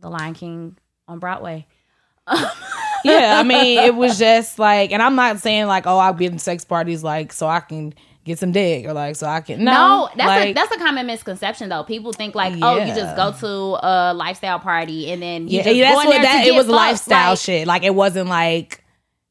The 0.00 0.10
Lion 0.10 0.34
King 0.34 0.76
on 1.06 1.18
Broadway. 1.18 1.66
yeah, 3.04 3.38
I 3.38 3.42
mean, 3.42 3.78
it 3.78 3.94
was 3.94 4.18
just 4.18 4.58
like, 4.58 4.92
and 4.92 5.02
I'm 5.02 5.14
not 5.14 5.38
saying 5.38 5.66
like, 5.66 5.86
oh, 5.86 5.96
I'll 5.96 6.12
be 6.12 6.26
in 6.26 6.38
sex 6.38 6.66
parties 6.66 7.02
like 7.02 7.32
so 7.32 7.46
I 7.46 7.60
can 7.60 7.94
get 8.24 8.38
some 8.38 8.52
dick 8.52 8.86
or 8.86 8.92
like 8.92 9.16
so 9.16 9.26
I 9.26 9.40
can. 9.40 9.64
No, 9.64 9.72
No, 9.72 10.10
that's 10.16 10.28
like, 10.28 10.50
a 10.50 10.52
that's 10.52 10.72
a 10.72 10.78
common 10.78 11.06
misconception 11.06 11.68
though. 11.68 11.84
People 11.84 12.12
think 12.12 12.34
like, 12.34 12.54
oh, 12.62 12.78
you 12.78 12.94
just 12.94 13.16
go 13.16 13.32
to 13.32 13.86
a 13.86 14.14
lifestyle 14.14 14.58
party 14.58 15.10
and 15.10 15.22
then 15.22 15.48
you 15.48 15.58
yeah, 15.62 15.92
that's 15.92 16.06
what 16.06 16.22
that 16.22 16.46
it 16.46 16.52
was 16.52 16.66
fucked. 16.66 16.76
lifestyle 16.76 17.30
Like, 17.30 17.38
shit. 17.38 17.66
Like 17.66 17.82
it 17.82 17.94
wasn't 17.94 18.28
like 18.28 18.84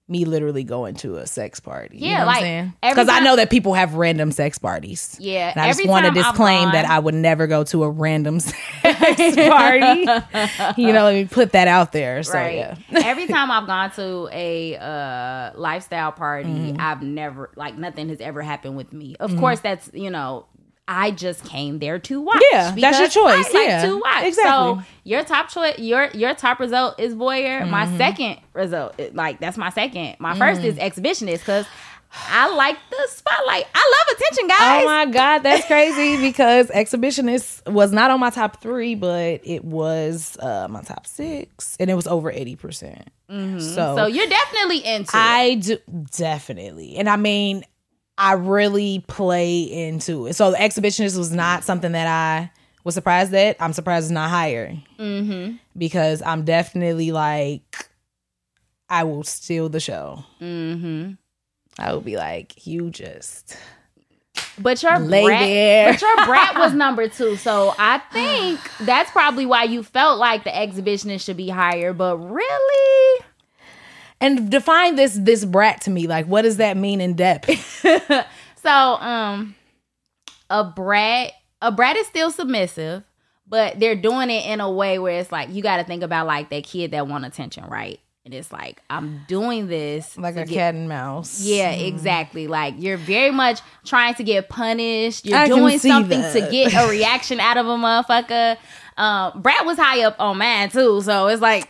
me 0.09 0.23
literally 0.25 0.63
going 0.63 0.95
to 0.95 1.17
a 1.17 1.27
sex 1.27 1.59
party. 1.59 1.97
Yeah, 1.97 2.07
you 2.07 2.13
know 2.13 2.19
what 2.19 2.27
like, 2.27 2.35
I'm 2.37 2.41
saying? 2.41 2.73
Because 2.81 3.09
I 3.09 3.19
know 3.19 3.35
that 3.35 3.49
people 3.49 3.73
have 3.73 3.95
random 3.95 4.31
sex 4.31 4.57
parties. 4.57 5.17
Yeah, 5.19 5.51
and 5.51 5.59
I 5.59 5.67
just 5.67 5.85
want 5.85 6.05
to 6.05 6.11
disclaim 6.11 6.71
that 6.71 6.85
I 6.85 6.99
would 6.99 7.13
never 7.13 7.47
go 7.47 7.63
to 7.65 7.83
a 7.83 7.89
random 7.89 8.39
sex 8.39 8.55
party. 9.35 10.05
you 10.81 10.93
know, 10.93 11.03
let 11.03 11.13
me 11.13 11.25
put 11.25 11.51
that 11.51 11.67
out 11.67 11.91
there. 11.91 12.23
So 12.23 12.33
right. 12.33 12.55
yeah. 12.55 12.75
Every 12.91 13.27
time 13.27 13.51
I've 13.51 13.67
gone 13.67 13.91
to 13.91 14.29
a 14.31 14.77
uh, 14.77 15.51
lifestyle 15.59 16.11
party, 16.11 16.47
Mm-hmm. 16.47 16.79
I've 16.79 17.01
never 17.01 17.51
like 17.55 17.77
nothing 17.77 18.09
has 18.09 18.21
ever 18.21 18.41
happened 18.41 18.77
with 18.77 18.93
me. 18.93 19.15
Of 19.19 19.37
course, 19.37 19.59
that's 19.59 19.89
you 19.93 20.09
know. 20.09 20.45
I 20.87 21.11
just 21.11 21.43
came 21.43 21.79
there 21.79 21.99
to 21.99 22.21
watch. 22.21 22.41
Yeah, 22.51 22.73
that's 22.77 22.97
your 22.99 23.09
choice, 23.09 23.45
I 23.49 23.51
like 23.53 23.67
yeah. 23.67 23.85
to 23.85 23.95
watch. 23.97 24.23
Exactly. 24.25 24.43
So 24.51 24.81
your 25.03 25.23
top 25.23 25.49
choice, 25.49 25.77
your 25.79 26.09
your 26.13 26.33
top 26.33 26.59
result 26.59 26.99
is 26.99 27.13
voyeur. 27.13 27.69
My 27.69 27.85
Mm-hmm. 27.85 27.97
second 27.97 28.37
result, 28.53 28.99
like 29.13 29.39
that's 29.39 29.57
my 29.57 29.69
second. 29.69 30.15
My 30.19 30.37
first 30.37 30.61
is 30.61 30.75
exhibitionist 30.77 31.39
because 31.39 31.65
I 32.29 32.53
like 32.55 32.77
the 32.89 33.07
spotlight. 33.09 33.65
I 33.75 33.93
love 34.07 34.17
attention, 34.17 34.47
guys. 34.47 34.83
Oh 34.83 34.85
my 34.85 35.05
god, 35.07 35.39
that's 35.39 35.67
crazy 35.67 36.21
because 36.29 36.67
exhibitionist 36.69 37.69
was 37.69 37.91
not 37.91 38.09
on 38.11 38.19
my 38.21 38.29
top 38.29 38.61
three, 38.61 38.95
but 38.95 39.41
it 39.43 39.65
was 39.65 40.37
uh, 40.39 40.67
my 40.69 40.81
top 40.83 41.05
six, 41.05 41.75
and 41.81 41.89
it 41.89 41.95
was 41.95 42.07
over 42.07 42.31
eighty 42.31 42.55
percent. 42.55 43.09
So, 43.29 43.33
Mm-hmm. 43.33 43.59
so 43.59 44.05
you're 44.05 44.25
definitely 44.27 44.85
into. 44.85 45.09
it. 45.09 45.15
I 45.15 45.55
do 45.55 45.77
definitely, 46.15 46.95
and 46.95 47.09
I 47.09 47.17
mean, 47.17 47.63
I 48.17 48.33
really 48.33 49.03
play 49.07 49.61
into 49.61 50.25
it. 50.27 50.35
So 50.35 50.51
the 50.51 50.57
exhibitionist 50.57 51.17
was 51.17 51.31
not 51.31 51.63
something 51.63 51.91
that 51.91 52.07
I 52.07 52.51
was 52.83 52.95
surprised 52.95 53.33
at. 53.33 53.57
I'm 53.59 53.73
surprised 53.73 54.05
it's 54.05 54.11
not 54.11 54.29
higher 54.29 54.75
Mm-hmm. 54.97 55.57
because 55.77 56.21
I'm 56.21 56.43
definitely 56.43 57.11
like, 57.11 57.89
I 58.89 59.03
will 59.03 59.23
steal 59.23 59.69
the 59.69 59.79
show. 59.79 60.23
Mm-hmm. 60.41 61.13
I 61.79 61.93
would 61.93 62.05
be 62.05 62.15
like, 62.17 62.65
you 62.65 62.89
just 62.89 63.55
But 64.57 64.81
your 64.81 64.97
Lay 64.97 65.25
brat, 65.25 65.41
there. 65.41 65.91
but 65.91 66.01
your 66.01 66.15
brat 66.25 66.55
was 66.57 66.73
number 66.85 67.07
two, 67.07 67.35
so 67.35 67.75
I 67.77 67.99
think 68.11 68.59
that's 68.81 69.11
probably 69.11 69.45
why 69.45 69.65
you 69.65 69.83
felt 69.83 70.17
like 70.17 70.43
the 70.43 70.49
exhibitionist 70.49 71.21
should 71.23 71.37
be 71.37 71.49
higher. 71.49 71.93
But 71.93 72.17
really, 72.17 73.19
and 74.19 74.49
define 74.49 74.95
this 74.95 75.13
this 75.13 75.45
brat 75.45 75.81
to 75.81 75.89
me. 75.89 76.07
Like, 76.07 76.25
what 76.25 76.43
does 76.43 76.57
that 76.57 76.77
mean 76.77 77.01
in 77.01 77.13
depth? 77.13 77.49
so 78.63 78.71
um, 78.71 79.55
a 80.49 80.63
brat, 80.63 81.33
a 81.61 81.71
brat 81.71 81.95
is 81.97 82.07
still 82.07 82.31
submissive, 82.31 83.03
but 83.47 83.79
they're 83.79 83.95
doing 83.95 84.29
it 84.29 84.45
in 84.45 84.61
a 84.61 84.71
way 84.71 84.99
where 84.99 85.19
it's 85.19 85.31
like 85.31 85.49
you 85.49 85.61
got 85.61 85.77
to 85.77 85.83
think 85.83 86.03
about 86.03 86.27
like 86.27 86.49
that 86.49 86.63
kid 86.63 86.91
that 86.91 87.07
want 87.07 87.25
attention, 87.25 87.65
right? 87.65 87.99
and 88.27 88.33
it's 88.33 88.51
like 88.51 88.81
I'm 88.89 89.21
doing 89.29 89.67
this 89.67 90.17
like 90.17 90.35
a 90.35 90.43
get- 90.43 90.53
cat 90.53 90.75
and 90.75 90.89
mouse. 90.89 91.41
Yeah, 91.41 91.71
exactly. 91.71 92.47
Like 92.47 92.73
you're 92.77 92.97
very 92.97 93.31
much 93.31 93.61
trying 93.85 94.15
to 94.15 94.23
get 94.23 94.49
punished. 94.49 95.25
You're 95.25 95.37
I 95.37 95.47
doing 95.47 95.79
something 95.79 96.21
to 96.21 96.49
get 96.51 96.73
a 96.73 96.87
reaction 96.91 97.39
out 97.39 97.55
of 97.55 97.65
a 97.67 97.69
motherfucker. 97.69 98.57
Um, 98.97 99.41
Brat 99.41 99.65
was 99.65 99.77
high 99.77 100.03
up 100.03 100.17
on 100.19 100.39
mine 100.39 100.69
too, 100.69 101.01
so 101.03 101.27
it's 101.27 101.41
like 101.41 101.69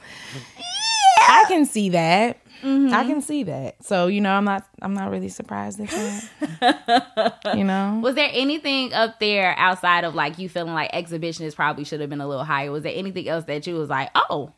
I 1.21 1.45
can 1.47 1.65
see 1.65 1.89
that. 1.89 2.39
Mm-hmm. 2.63 2.93
I 2.93 3.03
can 3.03 3.21
see 3.21 3.43
that. 3.43 3.83
So 3.83 4.07
you 4.07 4.19
know, 4.19 4.31
I'm 4.31 4.43
not. 4.45 4.67
I'm 4.81 4.93
not 4.93 5.11
really 5.11 5.29
surprised 5.29 5.79
at 5.79 5.89
that. 5.89 7.53
you 7.55 7.63
know. 7.63 7.99
Was 8.01 8.15
there 8.15 8.29
anything 8.33 8.93
up 8.93 9.19
there 9.19 9.53
outside 9.57 10.03
of 10.03 10.15
like 10.15 10.39
you 10.39 10.49
feeling 10.49 10.73
like 10.73 10.91
exhibitionist 10.91 11.55
probably 11.55 11.83
should 11.83 12.01
have 12.01 12.09
been 12.09 12.21
a 12.21 12.27
little 12.27 12.43
higher? 12.43 12.71
Was 12.71 12.83
there 12.83 12.93
anything 12.95 13.27
else 13.29 13.45
that 13.45 13.67
you 13.67 13.75
was 13.75 13.89
like, 13.89 14.09
oh, 14.15 14.53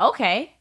okay, 0.00 0.52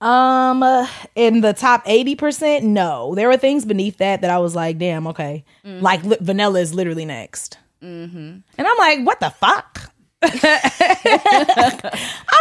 Um, 0.00 0.62
uh, 0.62 0.86
in 1.14 1.40
the 1.42 1.52
top 1.52 1.82
eighty 1.86 2.14
percent, 2.16 2.64
no. 2.64 3.14
There 3.14 3.28
were 3.28 3.36
things 3.36 3.64
beneath 3.66 3.98
that 3.98 4.22
that 4.22 4.30
I 4.30 4.38
was 4.38 4.54
like, 4.54 4.78
damn, 4.78 5.06
okay. 5.08 5.44
Mm-hmm. 5.66 5.82
Like 5.82 6.02
li- 6.04 6.16
vanilla 6.20 6.60
is 6.60 6.72
literally 6.72 7.04
next, 7.04 7.58
mm-hmm. 7.82 8.16
and 8.16 8.42
I'm 8.66 8.78
like, 8.78 9.00
what 9.04 9.20
the 9.20 9.30
fuck? 9.30 9.92
I'm 10.22 10.32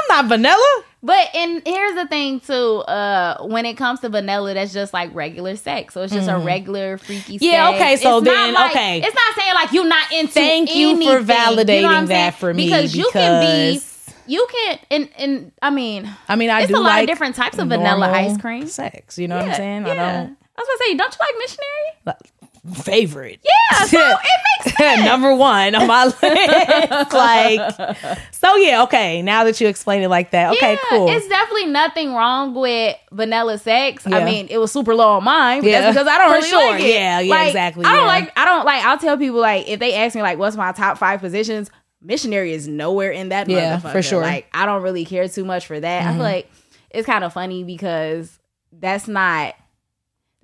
not 0.09 0.25
vanilla. 0.27 0.83
But 1.07 1.33
and 1.33 1.61
here's 1.65 1.95
the 1.95 2.05
thing 2.05 2.41
too. 2.41 2.53
Uh, 2.53 3.41
when 3.45 3.65
it 3.65 3.77
comes 3.77 4.01
to 4.01 4.09
vanilla, 4.09 4.53
that's 4.55 4.73
just 4.73 4.93
like 4.93 5.15
regular 5.15 5.55
sex. 5.55 5.93
So 5.93 6.01
it's 6.01 6.11
just 6.11 6.27
a 6.27 6.37
regular 6.37 6.97
freaky. 6.97 7.37
Mm-hmm. 7.37 7.45
Yeah, 7.45 7.69
sex. 7.69 7.81
okay, 7.81 7.95
so 7.95 8.17
It's 8.17 8.25
then, 8.27 8.53
like- 8.53 8.71
okay. 8.71 8.97
It's 8.99 9.15
not 9.15 9.35
saying 9.37 9.53
like 9.53 9.71
you're 9.71 9.87
not 9.87 10.11
into. 10.11 10.33
Thank 10.33 10.75
you 10.75 11.01
for 11.01 11.15
anything, 11.19 11.37
you 11.77 11.81
know 11.83 11.87
validating 11.87 12.07
that 12.07 12.07
saying? 12.07 12.31
for 12.33 12.53
me, 12.53 12.65
because 12.65 12.93
you 12.93 13.09
can 13.13 13.41
be. 13.41 13.81
You 14.29 14.45
can 14.51 14.79
and 14.91 15.09
and 15.17 15.51
I 15.61 15.69
mean, 15.69 16.13
I 16.27 16.35
mean, 16.35 16.49
I 16.49 16.63
it's 16.63 16.67
do 16.67 16.75
a 16.75 16.79
lot 16.79 16.83
like 16.89 17.03
of 17.03 17.07
different 17.07 17.35
types 17.35 17.57
of 17.57 17.69
vanilla 17.69 18.11
ice 18.11 18.37
cream. 18.37 18.67
sex. 18.67 19.17
You 19.17 19.29
know 19.29 19.37
what 19.37 19.45
I'm 19.45 19.53
saying? 19.55 19.85
yeah. 19.87 19.93
I 19.93 19.95
don't 19.95 20.37
I 20.57 20.61
was 20.61 20.67
gonna 20.67 20.79
say, 20.89 20.97
don't 20.97 21.13
you 21.13 21.19
like 21.21 21.35
missionary? 21.39 22.27
Favorite. 22.75 23.39
Yeah, 23.43 23.85
so 23.85 23.97
it 23.99 24.17
makes 24.65 24.77
sense. 24.77 25.03
number 25.05 25.33
one 25.35 25.75
on 25.75 25.87
my 25.87 26.05
list. 26.21 27.13
like, 27.13 27.97
so 28.31 28.55
yeah, 28.57 28.83
okay. 28.83 29.21
Now 29.21 29.43
that 29.43 29.59
you 29.61 29.67
explain 29.67 30.01
it 30.03 30.09
like 30.09 30.31
that, 30.31 30.53
okay, 30.55 30.73
yeah, 30.73 30.79
cool. 30.89 31.09
It's 31.09 31.27
definitely 31.27 31.67
nothing 31.67 32.13
wrong 32.13 32.53
with 32.53 32.95
vanilla 33.11 33.57
sex. 33.57 34.05
I 34.07 34.23
mean, 34.23 34.47
it 34.49 34.57
was 34.57 34.71
super 34.71 34.95
low 34.95 35.13
on 35.17 35.23
mine, 35.23 35.63
Yeah, 35.63 35.81
that's 35.81 35.95
because 35.95 36.07
I 36.07 36.17
don't 36.17 36.29
for 36.29 36.35
really 36.35 36.49
sure. 36.49 36.71
like 36.71 36.81
it. 36.83 36.89
Yeah, 36.93 37.19
yeah, 37.19 37.29
Like, 37.35 37.47
exactly, 37.47 37.85
I 37.85 37.91
don't 37.91 38.01
yeah. 38.01 38.07
like. 38.07 38.33
I 38.39 38.45
don't 38.45 38.65
like. 38.65 38.83
I'll 38.85 38.97
tell 38.97 39.17
people 39.17 39.39
like 39.39 39.67
if 39.67 39.79
they 39.79 39.93
ask 39.95 40.15
me 40.15 40.21
like, 40.21 40.37
what's 40.37 40.55
my 40.55 40.71
top 40.71 40.97
five 40.97 41.19
positions. 41.19 41.69
Missionary 41.99 42.53
is 42.53 42.67
nowhere 42.67 43.09
in 43.11 43.29
that. 43.29 43.49
Yeah, 43.49 43.79
motherfucker. 43.79 43.91
for 43.91 44.01
sure. 44.03 44.21
Mm-hmm. 44.21 44.31
Like 44.31 44.47
I 44.53 44.67
don't 44.67 44.83
really 44.83 45.03
care 45.03 45.27
too 45.27 45.43
much 45.43 45.65
for 45.65 45.79
that. 45.79 46.07
I 46.07 46.13
feel 46.13 46.21
like 46.21 46.49
it's 46.91 47.07
kind 47.07 47.23
of 47.23 47.33
funny 47.33 47.63
because 47.63 48.37
that's 48.71 49.07
not. 49.07 49.55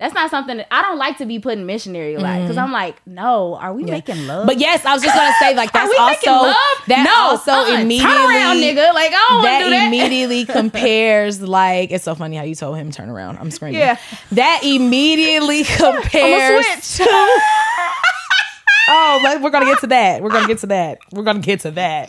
That's 0.00 0.12
not 0.12 0.28
something 0.28 0.56
that 0.56 0.66
I 0.72 0.82
don't 0.82 0.98
like 0.98 1.18
to 1.18 1.26
be 1.26 1.38
put 1.38 1.56
in 1.56 1.66
missionary 1.66 2.16
like 2.16 2.42
because 2.42 2.56
I'm 2.56 2.72
like, 2.72 3.00
no, 3.06 3.54
are 3.54 3.72
we 3.72 3.84
making 3.84 4.26
love? 4.26 4.40
Mm-hmm. 4.40 4.46
But 4.48 4.58
yes, 4.58 4.84
I 4.84 4.92
was 4.92 5.02
just 5.02 5.14
gonna 5.14 5.34
say 5.38 5.54
like 5.54 5.68
Are 5.74 5.86
that's 5.86 5.98
also 5.98 6.30
love? 6.48 6.56
that 6.88 7.04
no, 7.04 7.30
also 7.30 7.52
uh-uh. 7.52 7.80
immediately 7.80 8.12
turn 8.12 8.30
around, 8.30 8.56
nigga. 8.56 8.92
Like 8.92 9.12
I 9.14 9.26
don't 9.28 9.42
that 9.44 9.62
do 9.62 9.70
that. 9.70 9.86
immediately 9.86 10.44
compares 10.46 11.40
like 11.40 11.92
it's 11.92 12.02
so 12.04 12.16
funny 12.16 12.34
how 12.36 12.42
you 12.42 12.56
told 12.56 12.76
him 12.76 12.90
turn 12.90 13.08
around. 13.08 13.38
I'm 13.38 13.52
screaming. 13.52 13.80
Yeah. 13.80 13.96
That 14.32 14.62
immediately 14.64 15.62
compares 15.64 16.96
to 16.96 17.06
Oh, 18.86 19.38
we're 19.42 19.50
gonna 19.50 19.64
get 19.64 19.78
to 19.80 19.86
that. 19.86 20.22
We're 20.22 20.30
gonna 20.30 20.46
get 20.48 20.58
to 20.58 20.66
that. 20.66 20.98
We're 21.12 21.22
gonna 21.22 21.38
get 21.38 21.60
to 21.60 21.70
that. 21.70 22.08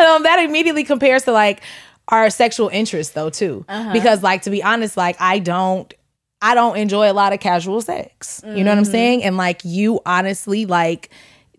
Um, 0.00 0.24
that 0.24 0.44
immediately 0.44 0.84
compares 0.84 1.22
to 1.24 1.32
like 1.32 1.62
our 2.08 2.28
sexual 2.28 2.68
interests 2.68 3.14
though 3.14 3.30
too. 3.30 3.64
Uh-huh. 3.68 3.92
Because 3.92 4.22
like 4.22 4.42
to 4.42 4.50
be 4.50 4.62
honest, 4.62 4.96
like 4.96 5.16
I 5.20 5.38
don't 5.38 5.94
I 6.42 6.54
don't 6.54 6.76
enjoy 6.76 7.10
a 7.10 7.12
lot 7.14 7.32
of 7.32 7.40
casual 7.40 7.80
sex. 7.82 8.42
You 8.44 8.64
know 8.64 8.70
what 8.70 8.78
I'm 8.78 8.84
Mm-hmm. 8.84 8.90
saying? 8.92 9.24
And 9.24 9.36
like 9.36 9.60
you 9.64 10.00
honestly 10.06 10.66
like 10.66 11.10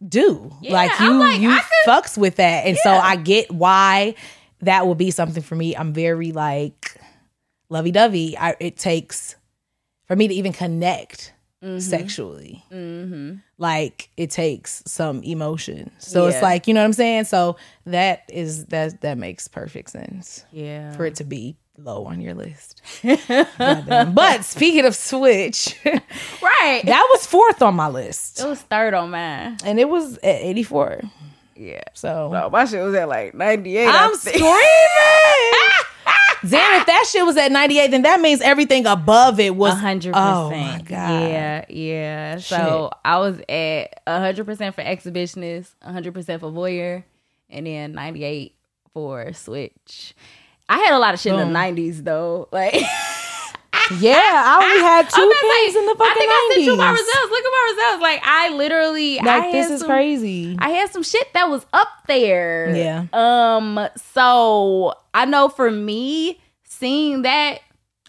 do. 0.07 0.51
like 0.63 0.99
you 0.99 1.13
like, 1.19 1.39
you 1.39 1.49
could- 1.51 1.61
fucks 1.85 2.17
with 2.17 2.37
that. 2.37 2.65
And 2.65 2.77
so 2.77 2.89
I 2.89 3.15
get 3.15 3.51
why 3.51 4.15
that 4.61 4.87
would 4.87 4.97
be 4.97 5.11
something 5.11 5.43
for 5.43 5.55
me. 5.55 5.75
I'm 5.75 5.93
very 5.93 6.31
like 6.31 6.95
lovey 7.69 7.91
dovey. 7.91 8.37
I 8.37 8.55
it 8.59 8.77
takes 8.77 9.35
for 10.07 10.15
me 10.15 10.27
to 10.27 10.33
even 10.33 10.53
connect 10.53 11.33
Mm-hmm. 11.63 11.77
sexually. 11.77 12.63
Like 13.59 14.09
it 14.17 14.31
takes 14.31 14.81
some 14.87 15.21
emotion. 15.21 15.91
So 15.99 16.25
it's 16.25 16.41
like, 16.41 16.65
you 16.67 16.73
know 16.73 16.79
what 16.81 16.85
I'm 16.85 16.93
saying? 16.93 17.25
So 17.25 17.55
that 17.85 18.23
is 18.29 18.65
that 18.67 19.01
that 19.01 19.19
makes 19.19 19.47
perfect 19.47 19.91
sense 19.91 20.43
yeah. 20.51 20.91
for 20.93 21.05
it 21.05 21.13
to 21.17 21.23
be 21.23 21.55
low 21.83 22.05
on 22.05 22.21
your 22.21 22.33
list. 22.33 22.81
But 23.57 24.43
speaking 24.45 24.85
of 24.85 24.95
Switch, 24.95 25.77
Right. 25.85 26.81
that 26.85 27.07
was 27.11 27.25
fourth 27.25 27.61
on 27.61 27.75
my 27.75 27.87
list. 27.87 28.39
it 28.39 28.45
was 28.47 28.61
third 28.61 28.93
on 28.93 29.11
mine. 29.11 29.57
And 29.65 29.79
it 29.79 29.89
was 29.89 30.17
at 30.17 30.41
84. 30.41 31.01
Yeah. 31.55 31.81
So 31.93 32.29
No, 32.31 32.49
my 32.49 32.65
shit 32.65 32.83
was 32.83 32.95
at 32.95 33.07
like 33.07 33.33
98. 33.33 33.87
I'm 33.87 34.15
screaming. 34.15 34.47
Damn, 36.43 36.81
if 36.81 36.87
that 36.87 37.05
shit 37.07 37.23
was 37.23 37.37
at 37.37 37.51
98, 37.51 37.91
then 37.91 38.01
that 38.01 38.19
means 38.19 38.41
everything 38.41 38.87
above 38.87 39.39
it 39.39 39.55
was 39.55 39.73
A 39.73 39.75
hundred 39.75 40.13
Oh 40.15 40.49
percent. 40.49 40.71
my 40.77 40.81
god. 40.89 41.29
Yeah, 41.29 41.65
yeah. 41.69 42.37
So 42.39 42.89
I 43.05 43.19
was 43.19 43.39
at 43.47 44.01
a 44.07 44.19
hundred 44.19 44.45
percent 44.45 44.73
for 44.73 44.81
exhibitionist, 44.81 45.75
a 45.83 45.91
hundred 45.93 46.15
percent 46.15 46.41
for 46.41 46.49
voyeur, 46.51 47.03
and 47.51 47.67
then 47.67 47.91
ninety 47.93 48.23
eight 48.23 48.55
for 48.91 49.31
switch. 49.33 50.15
I 50.71 50.77
had 50.77 50.93
a 50.93 50.99
lot 50.99 51.13
of 51.13 51.19
shit 51.19 51.33
in 51.33 51.39
the 51.39 51.45
nineties 51.45 52.01
though. 52.03 52.47
Like 52.51 52.73
Yeah, 53.99 54.21
I 54.23 54.63
only 54.63 54.81
had 54.81 55.09
two 55.09 55.21
I'm 55.21 55.27
things 55.29 55.75
like- 55.75 55.81
in 55.81 55.85
the 55.87 55.95
fucking 55.95 56.11
I 56.11 56.15
think 56.15 56.31
I 56.31 56.49
sent 56.53 56.65
you 56.65 56.77
my 56.77 56.85
90s. 56.85 56.91
results. 56.93 57.31
Look 57.31 57.43
at 57.45 57.51
my 57.51 57.73
results. 57.75 58.01
Like 58.01 58.21
I 58.23 58.49
literally 58.55 59.15
Like 59.17 59.25
had 59.25 59.53
this 59.53 59.69
is 59.69 59.79
some- 59.81 59.89
crazy. 59.89 60.55
I 60.59 60.69
had 60.69 60.89
some 60.91 61.03
shit 61.03 61.27
that 61.33 61.49
was 61.49 61.65
up 61.73 61.89
there. 62.07 62.73
Yeah. 62.75 63.05
Um. 63.11 63.87
So 64.13 64.93
I 65.13 65.25
know 65.25 65.49
for 65.49 65.69
me, 65.69 66.39
seeing 66.63 67.23
that, 67.23 67.59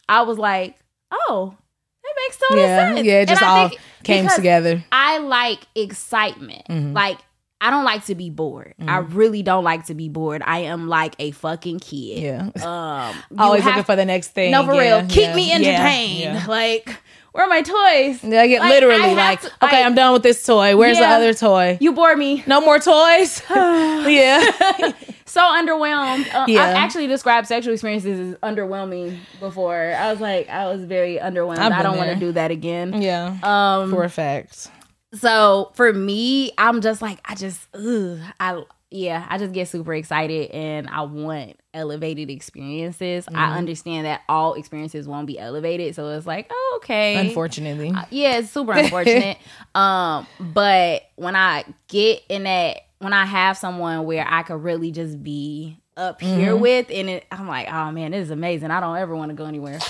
I 0.08 0.22
was 0.22 0.38
like, 0.38 0.76
oh, 1.10 1.56
that 2.04 2.14
makes 2.28 2.36
total 2.48 2.62
Yeah, 2.64 2.94
sense. 2.94 3.06
yeah, 3.06 3.20
it 3.22 3.28
just 3.28 3.42
I 3.42 3.46
all 3.64 3.70
came 4.04 4.28
together. 4.28 4.76
Mm-hmm. 4.76 4.86
I 4.92 5.18
like 5.18 5.60
excitement. 5.74 6.94
Like 6.94 7.18
I 7.64 7.70
don't 7.70 7.84
like 7.84 8.04
to 8.06 8.16
be 8.16 8.28
bored. 8.28 8.74
I 8.84 8.98
really 8.98 9.42
don't 9.44 9.62
like 9.62 9.86
to 9.86 9.94
be 9.94 10.08
bored. 10.08 10.42
I 10.44 10.58
am 10.60 10.88
like 10.88 11.14
a 11.20 11.30
fucking 11.30 11.78
kid. 11.78 12.18
Yeah. 12.20 12.50
Um. 12.60 13.16
Always 13.38 13.64
looking 13.64 13.84
for 13.84 13.94
the 13.94 14.04
next 14.04 14.28
thing. 14.30 14.50
No, 14.50 14.66
for 14.66 14.74
Yeah, 14.74 14.98
real. 14.98 15.08
Keep 15.08 15.16
yeah, 15.28 15.34
me 15.36 15.52
entertained. 15.52 16.20
yeah. 16.34 16.44
Like, 16.48 16.96
where 17.30 17.44
are 17.44 17.48
my 17.48 17.62
toys? 17.62 18.24
Yeah, 18.24 18.40
I 18.42 18.48
get 18.48 18.60
Like, 18.60 18.70
literally 18.72 19.02
I 19.04 19.12
like, 19.14 19.40
to- 19.42 19.46
okay, 19.62 19.76
like, 19.76 19.86
I'm 19.86 19.94
done 19.94 20.12
with 20.12 20.24
this 20.24 20.44
toy. 20.44 20.76
Where's 20.76 20.98
the 20.98 21.04
other 21.06 21.32
toy? 21.34 21.78
You 21.80 21.92
bore 21.92 22.16
me. 22.16 22.42
no 22.48 22.60
more 22.60 22.80
toys? 22.80 23.40
yeah. 23.50 24.42
so 25.24 25.40
underwhelmed. 25.40 26.26
Uh, 26.34 26.46
Yeah. 26.48 26.62
I've 26.64 26.76
actually 26.76 27.06
described 27.06 27.46
sexual 27.46 27.72
experiences 27.72 28.34
as 28.34 28.34
underwhelming 28.40 29.18
before. 29.40 29.94
I 29.96 30.10
was 30.10 30.20
like, 30.20 30.48
I 30.48 30.66
was 30.66 30.84
very 30.84 31.16
underwhelmed. 31.16 31.58
I 31.58 31.82
don't 31.84 31.96
want 31.96 32.10
to 32.10 32.16
do 32.16 32.32
that 32.32 32.50
again. 32.50 33.00
Yeah. 33.00 33.36
Um, 33.44 33.90
for 33.90 34.02
a 34.02 34.10
fact. 34.10 34.68
So 35.14 35.70
for 35.74 35.92
me, 35.92 36.52
I'm 36.58 36.80
just 36.80 37.02
like, 37.02 37.20
I 37.24 37.34
just, 37.34 37.66
ugh, 37.74 38.18
I 38.40 38.62
yeah, 38.92 39.26
I 39.28 39.38
just 39.38 39.52
get 39.52 39.68
super 39.68 39.94
excited 39.94 40.50
and 40.50 40.86
I 40.88 41.02
want 41.02 41.58
elevated 41.72 42.30
experiences. 42.30 43.24
Mm-hmm. 43.24 43.36
I 43.36 43.56
understand 43.56 44.06
that 44.06 44.20
all 44.28 44.54
experiences 44.54 45.08
won't 45.08 45.26
be 45.26 45.38
elevated, 45.38 45.94
so 45.94 46.08
it's 46.10 46.26
like, 46.26 46.48
oh, 46.50 46.80
okay, 46.82 47.16
Unfortunately. 47.16 47.92
yeah, 48.10 48.38
it's 48.38 48.50
super 48.50 48.72
unfortunate. 48.72 49.38
um, 49.74 50.26
but 50.38 51.04
when 51.16 51.34
I 51.34 51.64
get 51.88 52.22
in 52.28 52.44
that, 52.44 52.82
when 52.98 53.12
I 53.12 53.24
have 53.24 53.56
someone 53.56 54.04
where 54.04 54.26
I 54.28 54.42
could 54.42 54.62
really 54.62 54.92
just 54.92 55.22
be 55.22 55.78
up 55.96 56.20
here 56.20 56.54
with, 56.56 56.90
and 56.90 57.08
it, 57.08 57.24
I'm 57.30 57.48
like, 57.48 57.72
oh 57.72 57.90
man, 57.92 58.10
this 58.10 58.26
is 58.26 58.30
amazing. 58.30 58.70
I 58.70 58.80
don't 58.80 58.96
ever 58.96 59.16
want 59.16 59.30
to 59.30 59.34
go 59.34 59.46
anywhere. 59.46 59.80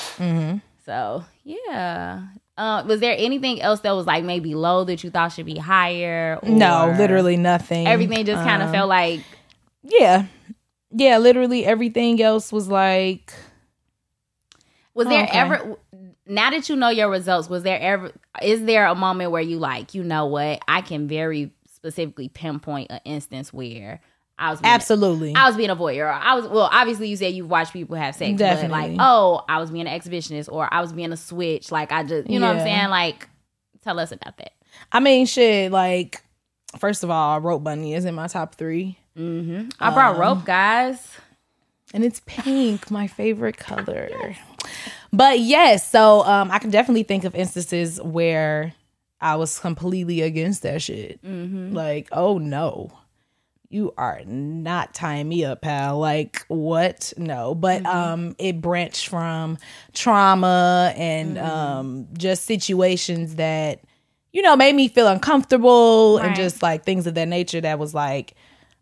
So 0.86 1.24
yeah. 1.44 2.22
Uh, 2.58 2.84
was 2.86 3.00
there 3.00 3.14
anything 3.18 3.62
else 3.62 3.80
that 3.80 3.92
was 3.92 4.06
like 4.06 4.24
maybe 4.24 4.54
low 4.54 4.84
that 4.84 5.02
you 5.02 5.10
thought 5.10 5.28
should 5.32 5.46
be 5.46 5.56
higher? 5.58 6.38
no, 6.42 6.94
literally 6.98 7.36
nothing. 7.36 7.86
Everything 7.86 8.24
just 8.26 8.44
kind 8.44 8.62
of 8.62 8.68
Um, 8.68 8.74
felt 8.74 8.88
like 8.88 9.20
Yeah. 9.82 10.26
Yeah, 10.90 11.18
literally 11.18 11.64
everything 11.64 12.20
else 12.20 12.52
was 12.52 12.68
like 12.68 13.32
Was 14.94 15.08
there 15.08 15.24
okay. 15.24 15.38
ever 15.38 15.76
now 16.26 16.50
that 16.50 16.68
you 16.68 16.76
know 16.76 16.90
your 16.90 17.08
results, 17.10 17.48
was 17.48 17.62
there 17.62 17.80
ever 17.80 18.12
is 18.42 18.64
there 18.64 18.86
a 18.86 18.94
moment 18.94 19.30
where 19.30 19.42
you 19.42 19.58
like, 19.58 19.94
you 19.94 20.04
know 20.04 20.26
what, 20.26 20.60
I 20.68 20.82
can 20.82 21.08
very 21.08 21.52
specifically 21.66 22.28
pinpoint 22.28 22.90
an 22.90 23.00
instance 23.04 23.52
where 23.52 24.00
I 24.42 24.50
was 24.50 24.60
being 24.60 24.72
absolutely. 24.74 25.34
I 25.36 25.46
was 25.46 25.56
being 25.56 25.70
a 25.70 25.76
voyeur. 25.76 26.10
I 26.12 26.34
was 26.34 26.46
well, 26.48 26.68
obviously 26.72 27.08
you 27.08 27.16
said 27.16 27.32
you've 27.32 27.48
watched 27.48 27.72
people 27.72 27.96
have 27.96 28.14
sex, 28.14 28.32
but 28.32 28.38
Definitely. 28.38 28.96
like, 28.96 28.96
oh, 29.00 29.44
I 29.48 29.60
was 29.60 29.70
being 29.70 29.86
an 29.86 30.00
exhibitionist 30.00 30.50
or 30.50 30.68
I 30.72 30.80
was 30.80 30.92
being 30.92 31.12
a 31.12 31.16
switch. 31.16 31.70
Like 31.70 31.92
I 31.92 32.02
just 32.02 32.28
you 32.28 32.40
know 32.40 32.48
what 32.48 32.56
I'm 32.56 32.62
saying? 32.62 32.88
Like 32.90 33.28
tell 33.82 33.98
us 34.00 34.10
about 34.12 34.36
that. 34.38 34.52
I 34.90 35.00
mean 35.00 35.26
shit, 35.26 35.70
like 35.70 36.22
first 36.78 37.04
of 37.04 37.10
all, 37.10 37.40
Rope 37.40 37.62
Bunny 37.62 37.94
is 37.94 38.04
in 38.04 38.14
my 38.14 38.26
top 38.26 38.56
three. 38.56 38.98
I 39.16 39.90
brought 39.92 40.14
Um, 40.14 40.20
rope, 40.20 40.44
guys. 40.44 41.06
And 41.94 42.04
it's 42.04 42.20
pink, 42.24 42.90
my 42.90 43.06
favorite 43.06 43.56
color. 43.58 44.34
But 45.14 45.40
yes, 45.40 45.90
so 45.90 46.24
um, 46.24 46.50
I 46.50 46.58
can 46.58 46.70
definitely 46.70 47.02
think 47.02 47.24
of 47.24 47.34
instances 47.34 48.00
where 48.00 48.72
I 49.20 49.36
was 49.36 49.58
completely 49.58 50.22
against 50.22 50.62
that 50.62 50.80
shit. 50.80 51.22
Mm-hmm. 51.22 51.74
Like, 51.74 52.08
oh 52.12 52.38
no, 52.38 52.90
you 53.72 53.92
are 53.96 54.20
not 54.26 54.92
tying 54.94 55.28
me 55.28 55.44
up, 55.44 55.62
pal. 55.62 55.98
Like, 55.98 56.44
what? 56.48 57.12
No. 57.16 57.54
But 57.54 57.82
Mm-hmm. 57.82 57.96
um, 57.96 58.36
it 58.38 58.60
branched 58.60 59.08
from 59.08 59.58
trauma 59.92 60.92
and 60.96 61.36
Mm-hmm. 61.36 61.46
um, 61.46 62.08
just 62.16 62.44
situations 62.44 63.36
that 63.36 63.80
you 64.32 64.42
know 64.42 64.56
made 64.56 64.74
me 64.74 64.88
feel 64.88 65.08
uncomfortable 65.08 66.18
and 66.18 66.34
just 66.36 66.62
like 66.62 66.84
things 66.84 67.06
of 67.06 67.14
that 67.14 67.28
nature. 67.28 67.60
That 67.60 67.78
was 67.78 67.94
like, 67.94 68.34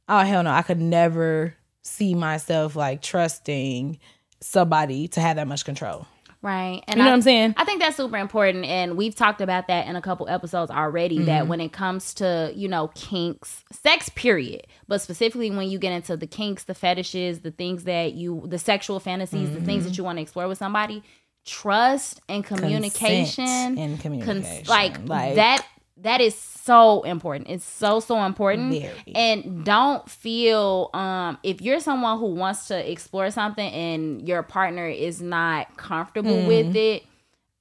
oh 0.08 0.20
hell 0.20 0.42
no, 0.42 0.50
I 0.50 0.62
could 0.62 0.80
never 0.80 1.54
see 1.82 2.14
myself 2.14 2.76
like 2.76 3.02
trusting 3.02 3.98
somebody 4.40 5.08
to 5.08 5.20
have 5.20 5.36
that 5.36 5.48
much 5.48 5.64
control. 5.64 6.06
Right. 6.42 6.82
And 6.88 6.96
You 6.96 7.02
know 7.02 7.08
I, 7.08 7.10
what 7.12 7.14
I'm 7.16 7.22
saying? 7.22 7.54
I 7.58 7.64
think 7.66 7.80
that's 7.82 7.96
super 7.96 8.16
important. 8.16 8.64
And 8.64 8.96
we've 8.96 9.14
talked 9.14 9.42
about 9.42 9.68
that 9.68 9.86
in 9.88 9.94
a 9.96 10.00
couple 10.00 10.26
episodes 10.28 10.70
already 10.70 11.16
Mm-hmm. 11.18 11.26
that 11.26 11.46
when 11.48 11.60
it 11.60 11.70
comes 11.72 12.14
to, 12.14 12.50
you 12.56 12.66
know, 12.66 12.88
kinks, 12.94 13.62
sex, 13.72 14.08
period, 14.10 14.66
but 14.88 15.02
specifically 15.02 15.50
when 15.50 15.68
you 15.68 15.78
get 15.78 15.92
into 15.92 16.16
the 16.16 16.26
kinks, 16.26 16.64
the 16.64 16.74
fetishes, 16.74 17.40
the 17.40 17.50
things 17.50 17.84
that 17.84 18.14
you, 18.14 18.44
the 18.46 18.58
sexual 18.58 19.00
fantasies, 19.00 19.50
the 19.50 19.56
Mm-hmm. 19.56 19.66
things 19.66 19.84
that 19.84 19.98
you 19.98 20.04
want 20.04 20.16
to 20.16 20.22
explore 20.22 20.48
with 20.48 20.56
somebody, 20.56 21.02
trust 21.44 22.20
and 22.28 22.44
communication. 22.44 23.44
and 23.46 23.76
cons- 24.00 24.02
communication. 24.02 24.64
like, 24.66 25.06
Like- 25.08 25.34
that. 25.34 25.66
That 26.02 26.20
is 26.20 26.34
so 26.34 27.02
important. 27.02 27.48
It's 27.50 27.64
so 27.64 28.00
so 28.00 28.22
important. 28.24 28.72
Very. 28.72 28.92
And 29.14 29.64
don't 29.64 30.08
feel 30.08 30.90
um 30.94 31.38
if 31.42 31.60
you're 31.60 31.80
someone 31.80 32.18
who 32.18 32.34
wants 32.34 32.68
to 32.68 32.90
explore 32.90 33.30
something 33.30 33.70
and 33.72 34.26
your 34.26 34.42
partner 34.42 34.86
is 34.88 35.20
not 35.20 35.76
comfortable 35.76 36.46
with 36.46 36.74
it, 36.76 37.04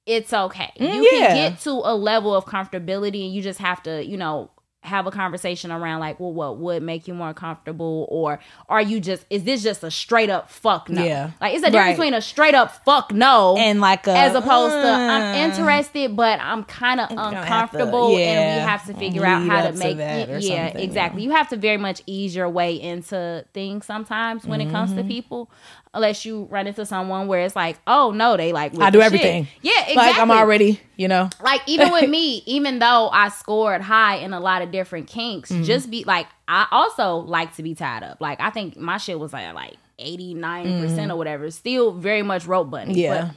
it's 0.06 0.32
okay. 0.32 0.70
you 0.78 0.86
Mm, 0.86 1.04
yeah. 1.12 1.26
can 1.28 1.50
get 1.52 1.60
to 1.60 1.70
a 1.70 1.94
level 1.94 2.34
of 2.34 2.44
comfortability 2.46 3.24
and 3.26 3.34
you 3.34 3.42
just 3.42 3.58
have 3.58 3.82
to, 3.84 4.04
you 4.04 4.16
know, 4.16 4.50
have 4.82 5.06
a 5.06 5.10
conversation 5.10 5.70
around 5.70 6.00
like, 6.00 6.18
well, 6.18 6.32
what 6.32 6.56
would 6.56 6.82
make 6.82 7.06
you 7.06 7.12
more 7.12 7.34
comfortable, 7.34 8.06
or 8.10 8.38
are 8.68 8.80
you 8.80 8.98
just 8.98 9.26
is 9.28 9.44
this 9.44 9.62
just 9.62 9.84
a 9.84 9.90
straight 9.90 10.30
up 10.30 10.50
fuck 10.50 10.88
no? 10.88 11.04
Yeah. 11.04 11.32
like 11.40 11.52
it's 11.54 11.62
a 11.62 11.66
difference 11.66 11.74
Right. 11.88 11.96
between 11.96 12.14
a 12.14 12.22
straight 12.22 12.54
up 12.54 12.82
fuck 12.84 13.12
no 13.12 13.56
and 13.58 13.80
like 13.82 14.06
a, 14.06 14.16
as 14.16 14.34
opposed 14.34 14.72
to 14.72 14.78
uh, 14.88 14.96
I'm 14.96 15.50
interested, 15.50 16.16
but 16.16 16.40
I'm 16.40 16.64
kind 16.64 16.98
of 17.00 17.10
have 17.10 17.18
to- 17.18 17.36
uncomfortable, 17.40 18.16
and 18.16 18.62
we 18.62 18.66
have 18.66 18.86
to 18.86 18.94
figure 18.94 19.24
out 19.26 19.46
how 19.46 19.62
to 19.66 19.72
to 19.72 19.78
make 19.78 19.98
or 19.98 20.00
it. 20.00 20.42
Yeah, 20.44 20.68
exactly. 20.68 21.22
You 21.24 21.32
have 21.32 21.48
to 21.50 21.56
very 21.56 21.76
much 21.76 22.02
ease 22.06 22.34
your 22.34 22.48
way 22.48 22.80
into 22.80 23.44
things 23.52 23.84
sometimes 23.84 24.46
when 24.46 24.60
it 24.62 24.70
comes 24.70 24.90
Mm-hmm. 24.92 24.98
to 25.02 25.04
people, 25.04 25.50
unless 25.92 26.24
you 26.24 26.44
run 26.50 26.66
into 26.66 26.86
someone 26.86 27.26
where 27.28 27.40
it's 27.40 27.54
like, 27.54 27.76
oh 27.86 28.12
no, 28.12 28.36
they 28.38 28.52
like 28.52 28.78
I 28.80 28.88
do 28.90 28.98
shit. 28.98 29.04
everything. 29.06 29.48
Yeah, 29.60 29.72
exactly. 29.80 29.94
Like 29.96 30.18
I'm 30.18 30.30
already, 30.30 30.80
you 31.00 31.08
know. 31.08 31.30
like 31.42 31.62
even 31.66 31.90
with 31.92 32.08
me, 32.18 32.42
even 32.46 32.78
though 32.78 33.08
I 33.08 33.30
scored 33.30 33.80
high 33.80 34.16
in 34.16 34.32
a 34.32 34.40
lot 34.40 34.60
of 34.62 34.70
different 34.70 35.06
kinks, 35.08 35.50
Mm-hmm. 35.50 35.62
just 35.64 35.90
be 35.90 36.04
like 36.04 36.26
I 36.46 36.66
also 36.70 37.16
like 37.16 37.56
to 37.56 37.62
be 37.62 37.74
tied 37.74 38.02
up. 38.02 38.20
Like 38.20 38.40
I 38.40 38.50
think 38.50 38.76
my 38.76 38.98
shit 38.98 39.18
was 39.18 39.32
like 39.32 39.52
like 39.54 39.76
89% 39.98 41.10
or 41.12 41.16
whatever. 41.16 41.50
Still 41.50 41.92
very 41.92 42.22
much 42.22 42.46
rope 42.46 42.70
bunny. 42.70 42.92
Mm-hmm. 42.92 43.00
Yeah. 43.00 43.24
But 43.28 43.36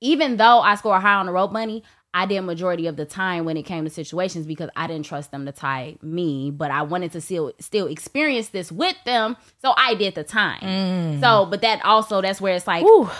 even 0.00 0.36
though 0.36 0.60
I 0.60 0.74
scored 0.76 1.02
high 1.02 1.14
on 1.14 1.26
the 1.26 1.32
rope 1.32 1.52
bunny, 1.52 1.82
I 2.12 2.26
did 2.26 2.40
majority 2.40 2.86
of 2.88 2.96
the 2.96 3.04
time 3.04 3.44
when 3.44 3.56
it 3.56 3.62
came 3.62 3.84
to 3.84 3.90
situations 3.90 4.46
because 4.46 4.68
I 4.74 4.86
didn't 4.88 5.06
trust 5.06 5.30
them 5.30 5.46
to 5.46 5.52
tie 5.52 5.96
me, 6.02 6.50
but 6.50 6.70
I 6.72 6.82
wanted 6.82 7.12
to 7.12 7.20
still 7.20 7.52
still 7.60 7.86
experience 7.86 8.48
this 8.48 8.72
with 8.72 8.96
them, 9.04 9.36
so 9.62 9.74
I 9.76 9.94
did 9.94 10.14
the 10.16 10.24
time. 10.24 11.20
So, 11.20 11.46
but 11.46 11.60
that 11.62 11.84
also 11.84 12.20
that's 12.20 12.40
where 12.40 12.54
it's 12.54 12.66
like 12.66 12.84
Mm. 12.84 12.88
Ooh, 12.88 13.10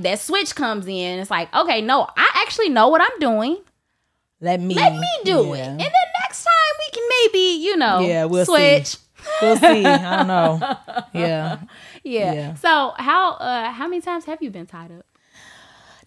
that 0.00 0.18
switch 0.18 0.54
comes 0.54 0.86
in. 0.86 1.20
It's 1.20 1.30
like, 1.30 1.54
okay, 1.54 1.80
no, 1.82 2.06
I 2.16 2.28
actually 2.44 2.70
know 2.70 2.88
what 2.88 3.00
I'm 3.00 3.18
doing. 3.20 3.58
let 4.40 4.60
me 4.60 4.74
Let 4.74 4.92
me 4.94 5.08
do 5.24 5.54
it, 5.54 5.60
and 5.60 5.78
then 5.80 6.06
next 6.24 6.42
time 6.44 6.74
we 6.80 6.90
can 6.92 7.08
maybe 7.22 7.62
you 7.64 7.76
know 7.76 8.00
Yeah, 8.00 8.24
we'll 8.24 8.44
switch. 8.46 8.86
see. 8.86 8.98
We'll 9.40 9.56
see. 9.56 9.84
I 9.84 10.16
don't 10.16 10.26
know. 10.26 10.58
Yeah. 11.14 11.58
Yeah. 12.04 12.32
Yeah. 12.32 12.54
So 12.54 12.94
how 12.96 13.34
uh 13.34 13.70
how 13.70 13.86
many 13.86 14.00
times 14.02 14.24
have 14.24 14.42
you 14.42 14.50
been 14.50 14.66
tied 14.66 14.90
up? 14.90 15.06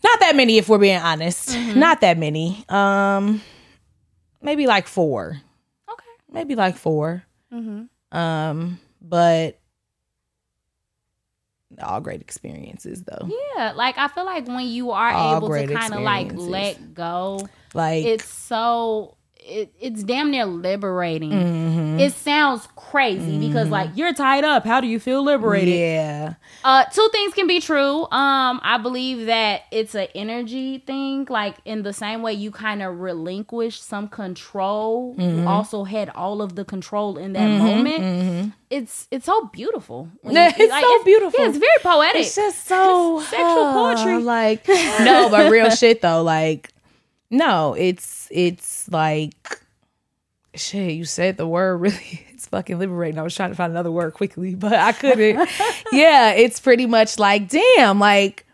Not 0.04 0.20
that 0.20 0.36
many 0.36 0.58
if 0.58 0.68
we're 0.68 0.78
being 0.78 1.00
honest. 1.00 1.50
Mm-hmm. 1.56 1.80
Not 1.80 2.02
that 2.02 2.18
many. 2.18 2.66
Um 2.68 3.42
maybe 4.42 4.68
like 4.68 4.88
4. 4.88 5.38
Okay. 5.90 6.04
Maybe 6.30 6.56
like 6.56 6.76
4. 6.76 7.24
Mm-hmm. 7.54 8.18
Um 8.18 8.80
but 9.02 9.58
all 11.82 12.02
great 12.02 12.22
experiences 12.22 13.04
though. 13.04 13.30
Yeah, 13.56 13.74
like 13.74 13.98
I 13.98 14.08
feel 14.08 14.26
like 14.26 14.48
when 14.48 14.68
you 14.68 14.92
are 14.92 15.12
All 15.12 15.38
able 15.38 15.50
to 15.50 15.74
kind 15.74 15.94
of 15.94 16.02
like 16.02 16.32
let 16.34 16.94
go, 16.94 17.48
Like 17.74 18.06
it's 18.06 18.28
so 18.28 19.15
it, 19.48 19.74
it's 19.80 20.04
damn 20.04 20.32
near 20.32 20.46
liberating. 20.46 21.32
mhm. 21.32 22.00
It 22.00 22.14
sounds 22.14 22.68
crazy 22.76 23.38
because 23.38 23.70
like 23.70 23.90
you're 23.96 24.14
tied 24.14 24.44
up. 24.44 24.66
How 24.66 24.82
do 24.82 24.88
you 24.88 25.00
feel 25.00 25.24
liberated? 25.24 25.74
Yeah. 25.76 26.34
Uh, 26.64 26.84
two 26.86 27.08
things 27.12 27.34
can 27.34 27.46
be 27.48 27.62
true. 27.62 28.04
Um, 28.12 28.60
I 28.64 28.80
believe 28.82 29.28
that 29.28 29.62
it's 29.72 29.94
an 29.96 30.08
energy 30.16 30.80
thing. 30.80 31.28
Like 31.30 31.58
in 31.64 31.84
the 31.84 31.94
same 31.94 32.22
way 32.24 32.34
you 32.34 32.50
kind 32.52 32.82
of 32.82 33.00
relinquish 33.00 33.80
some 33.82 34.08
control, 34.08 35.16
Mm-hmm. 35.16 35.40
you 35.44 35.48
also 35.48 35.84
had 35.84 36.10
all 36.10 36.42
of 36.42 36.56
the 36.56 36.66
control 36.66 37.18
in 37.18 37.34
that 37.34 37.48
moment. 37.60 38.54
It's 38.70 39.08
it's 39.12 39.26
so 39.26 39.46
beautiful. 39.54 40.10
You- 40.24 40.32
mm-hmm. 40.32 40.62
it's 40.62 40.74
so 40.74 41.04
beautiful. 41.04 41.40
Yeah, 41.40 41.50
it's 41.50 41.58
very 41.58 41.80
poetic. 41.82 42.22
It's 42.24 42.36
just 42.36 42.66
so 42.74 43.22
Sexual 43.22 43.74
poetry. 43.74 44.18
Like 44.24 44.68
no, 44.68 45.30
but 45.30 45.52
real 45.52 45.70
shit 45.70 46.02
though. 46.02 46.24
Like 46.24 46.72
no, 47.30 47.74
it's 47.74 48.28
it's 48.32 48.90
like 48.92 49.62
shit. 50.54 50.94
You 50.94 51.06
said 51.06 51.38
the 51.38 51.48
word 51.48 51.78
really. 51.78 52.22
It's 52.36 52.48
fucking 52.48 52.80
liberating. 52.80 53.18
I 53.18 53.22
was 53.22 53.34
trying 53.34 53.52
to 53.52 53.56
find 53.56 53.72
another 53.72 53.94
word 53.94 54.14
quickly, 54.14 54.56
but 54.56 54.74
I 54.74 54.92
couldn't. 54.92 55.50
yeah, 55.94 56.32
it's 56.32 56.60
pretty 56.60 56.86
much 56.86 57.18
like 57.18 57.48
damn. 57.48 57.98
Like 57.98 58.46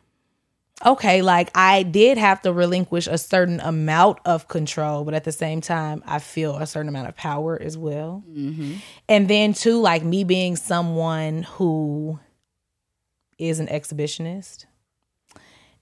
okay, 0.86 1.22
like 1.22 1.50
I 1.56 1.84
did 1.84 2.18
have 2.18 2.42
to 2.44 2.54
relinquish 2.54 3.08
a 3.08 3.18
certain 3.18 3.60
amount 3.60 4.20
of 4.26 4.48
control, 4.48 5.04
but 5.04 5.14
at 5.14 5.24
the 5.24 5.32
same 5.32 5.62
time, 5.62 6.04
I 6.06 6.20
feel 6.20 6.58
a 6.58 6.68
certain 6.68 6.90
amount 6.90 7.08
of 7.10 7.16
power 7.16 7.60
as 7.60 7.78
well. 7.78 8.24
Mm-hmm. 8.30 8.76
And 9.10 9.28
then 9.28 9.54
too, 9.54 9.80
like 9.80 10.04
me 10.04 10.24
being 10.24 10.56
someone 10.56 11.44
who 11.44 12.20
is 13.38 13.60
an 13.60 13.68
exhibitionist 13.68 14.66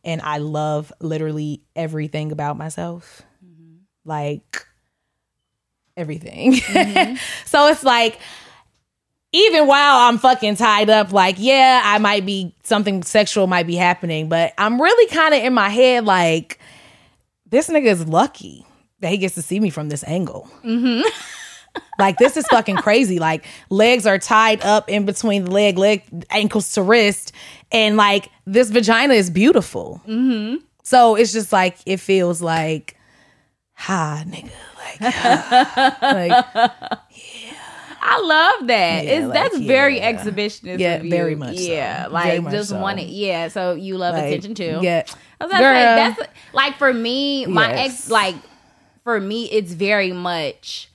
and 0.04 0.22
I 0.22 0.38
love 0.38 0.92
literally 1.00 1.62
everything 1.76 2.32
about 2.32 2.58
myself. 2.58 3.22
Mm-hmm. 3.46 3.78
Like 4.06 4.66
everything. 5.98 6.54
Mm-hmm. 6.54 7.16
so 7.46 7.68
it's 7.68 7.84
like 7.84 8.20
even 9.32 9.68
while 9.68 10.10
I'm 10.10 10.18
fucking 10.18 10.56
tied 10.56 10.90
up, 10.90 11.12
like, 11.14 11.36
yeah, 11.38 11.82
I 11.84 12.00
might 12.00 12.26
be 12.26 12.56
something 12.64 13.04
sexual 13.04 13.46
might 13.48 13.68
be 13.68 13.76
happening, 13.76 14.28
but 14.28 14.54
I'm 14.58 14.82
really 14.82 15.08
kind 15.14 15.34
of 15.34 15.44
in 15.44 15.54
my 15.54 15.70
head 15.70 16.06
like, 16.06 16.60
this 17.46 17.70
nigga 17.70 17.86
is 17.86 18.08
lucky 18.08 18.66
that 19.02 19.10
he 19.10 19.18
gets 19.18 19.36
to 19.36 19.42
see 19.42 19.60
me 19.60 19.70
from 19.70 19.90
this 19.90 20.04
angle. 20.06 20.50
Mm-hmm. 20.64 21.02
Like 21.98 22.18
this 22.18 22.38
is 22.38 22.48
fucking 22.48 22.78
crazy. 22.78 23.20
Like 23.20 23.46
legs 23.70 24.06
are 24.08 24.18
tied 24.18 24.62
up 24.64 24.90
in 24.90 25.06
between 25.06 25.46
the 25.46 25.52
leg, 25.52 25.78
leg, 25.78 26.04
ankles 26.30 26.72
to 26.74 26.82
wrist, 26.82 27.34
and 27.72 27.98
like 27.98 28.30
this 28.46 28.70
vagina 28.70 29.14
is 29.14 29.30
beautiful. 29.30 30.02
Mm-hmm. 30.08 30.64
So 30.84 31.16
it's 31.16 31.34
just 31.34 31.52
like 31.52 31.78
it 31.86 31.98
feels 31.98 32.42
like, 32.42 32.98
ha, 33.74 34.24
nigga, 34.26 34.50
like, 34.78 35.02
like 36.02 36.46
I 38.02 38.20
love 38.22 38.68
that. 38.68 39.04
Yeah, 39.06 39.12
it's 39.12 39.26
like, 39.28 39.34
that's 39.34 39.58
very 39.60 39.98
yeah. 39.98 40.14
exhibitionist. 40.14 40.80
Yeah, 40.80 40.96
of 40.96 41.04
you. 41.06 41.12
very 41.12 41.36
much 41.36 41.58
so. 41.58 41.64
Yeah, 41.64 42.04
Very 42.04 42.12
like 42.14 42.44
much 42.44 42.54
just 42.54 42.70
so. 42.70 42.80
want 42.80 43.00
it. 43.00 43.10
Yeah, 43.10 43.50
so 43.50 43.74
you 43.74 43.98
love 43.98 44.16
like, 44.16 44.26
attention 44.26 44.56
too. 44.56 44.80
Yeah, 44.82 45.04
I 45.40 45.46
was 45.46 45.52
gonna 45.52 45.58
say, 45.58 45.60
Girl. 45.60 46.16
that's 46.16 46.22
like 46.54 46.78
for 46.78 46.94
me, 46.94 47.46
my 47.46 47.70
Yes. 47.74 47.92
ex, 48.04 48.10
like 48.10 48.36
for 49.04 49.20
me, 49.20 49.46
it's 49.52 49.74
very 49.74 50.12
much. 50.12 50.90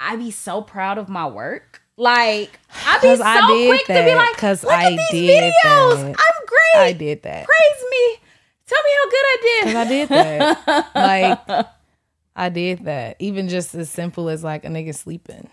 I 0.00 0.16
be 0.16 0.30
so 0.30 0.62
proud 0.62 0.98
of 0.98 1.08
my 1.08 1.26
work. 1.26 1.82
Like 1.96 2.60
I 2.86 2.98
be 3.00 3.16
so 3.16 3.22
I 3.24 3.40
quick 3.68 3.86
to 3.86 3.92
be 3.92 3.94
that, 3.94 4.16
like, 4.16 4.42
look 4.62 4.72
I 4.72 4.84
at 4.86 4.90
these 4.90 5.10
did 5.10 5.52
videos. 5.52 5.94
that. 5.96 6.16
I'm 6.18 6.46
great. 6.46 6.82
I 6.82 6.92
did 6.96 7.22
that. 7.24 7.44
Praise 7.46 7.84
me. 7.90 8.20
Tell 8.66 8.82
me 8.84 8.90
how 8.96 9.10
good 9.10 9.24
I 9.26 9.36
did. 9.42 9.64
Cause 9.64 9.74
I 9.74 9.88
did 9.88 10.08
that. 10.10 10.94
like 10.94 11.66
I 12.36 12.48
did 12.50 12.84
that. 12.84 13.16
Even 13.18 13.48
just 13.48 13.74
as 13.74 13.90
simple 13.90 14.28
as 14.28 14.44
like 14.44 14.64
a 14.64 14.68
nigga 14.68 14.94
sleeping. 14.94 15.48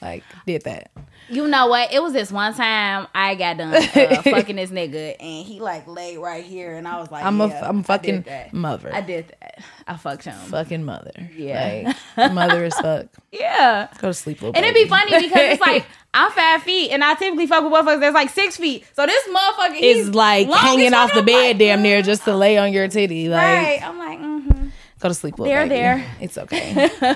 like 0.00 0.24
did 0.46 0.62
that. 0.62 0.90
You 1.28 1.46
know 1.48 1.66
what? 1.66 1.92
It 1.92 2.02
was 2.02 2.12
this 2.12 2.32
one 2.32 2.54
time 2.54 3.06
I 3.14 3.34
got 3.34 3.58
done 3.58 3.74
uh, 3.74 3.80
fucking 4.22 4.56
this 4.56 4.70
nigga, 4.70 5.16
and 5.20 5.46
he 5.46 5.60
like 5.60 5.86
laid 5.86 6.18
right 6.18 6.44
here, 6.44 6.76
and 6.76 6.88
I 6.88 6.98
was 6.98 7.10
like, 7.10 7.24
I'm 7.24 7.40
a 7.40 7.48
yeah, 7.48 7.68
I'm 7.68 7.82
fucking 7.82 8.22
that. 8.22 8.52
mother. 8.52 8.90
I 8.92 9.00
did 9.00 9.28
that. 9.40 9.62
I 9.86 9.96
fucked 9.96 10.24
him. 10.24 10.34
fucking 10.34 10.84
mother. 10.84 11.30
Yeah. 11.34 11.94
Like, 12.16 12.32
mother 12.32 12.64
is 12.64 12.74
fuck. 12.74 13.06
Yeah. 13.30 13.88
Go 13.98 14.08
to 14.08 14.14
sleep, 14.14 14.40
little 14.40 14.56
And 14.56 14.64
it'd 14.64 14.74
be 14.74 14.88
funny 14.88 15.10
because 15.10 15.52
it's 15.52 15.60
like 15.60 15.84
I'm 16.14 16.32
five 16.32 16.62
feet 16.62 16.90
and 16.90 17.04
I 17.04 17.14
typically 17.14 17.46
fuck 17.46 17.62
with 17.62 17.72
motherfuckers 17.72 18.00
that's 18.00 18.14
like 18.14 18.30
six 18.30 18.56
feet. 18.56 18.86
So 18.94 19.04
this 19.04 19.28
motherfucker 19.28 19.78
is 19.80 20.14
like 20.14 20.48
hanging 20.48 20.94
off 20.94 21.12
the 21.12 21.22
bed 21.22 21.48
like, 21.48 21.58
damn 21.58 21.82
near 21.82 22.00
just 22.00 22.24
to 22.24 22.34
lay 22.34 22.56
on 22.56 22.72
your 22.72 22.88
titty. 22.88 23.28
Like 23.28 23.42
Right. 23.42 23.82
I'm 23.82 23.98
like, 23.98 24.18
mm-hmm. 24.18 24.57
Go 25.00 25.08
to 25.08 25.14
sleep, 25.14 25.38
little 25.38 25.52
There, 25.52 25.64
baby. 25.64 25.74
there. 25.74 26.04
It's 26.20 26.38
okay. 26.38 26.74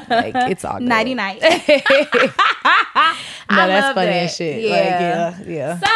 like 0.08 0.34
it's 0.50 0.64
all 0.64 0.78
good. 0.78 0.88
nighty 0.88 1.14
night. 1.14 1.42
No, 3.50 3.58
I 3.58 3.66
that's 3.66 3.86
love 3.86 3.94
funny 3.96 4.06
that. 4.12 4.22
as 4.24 4.36
shit. 4.36 4.62
Yeah. 4.62 4.70
Like 4.70 5.46
yeah, 5.46 5.52
yeah. 5.52 5.78
So 5.78 5.86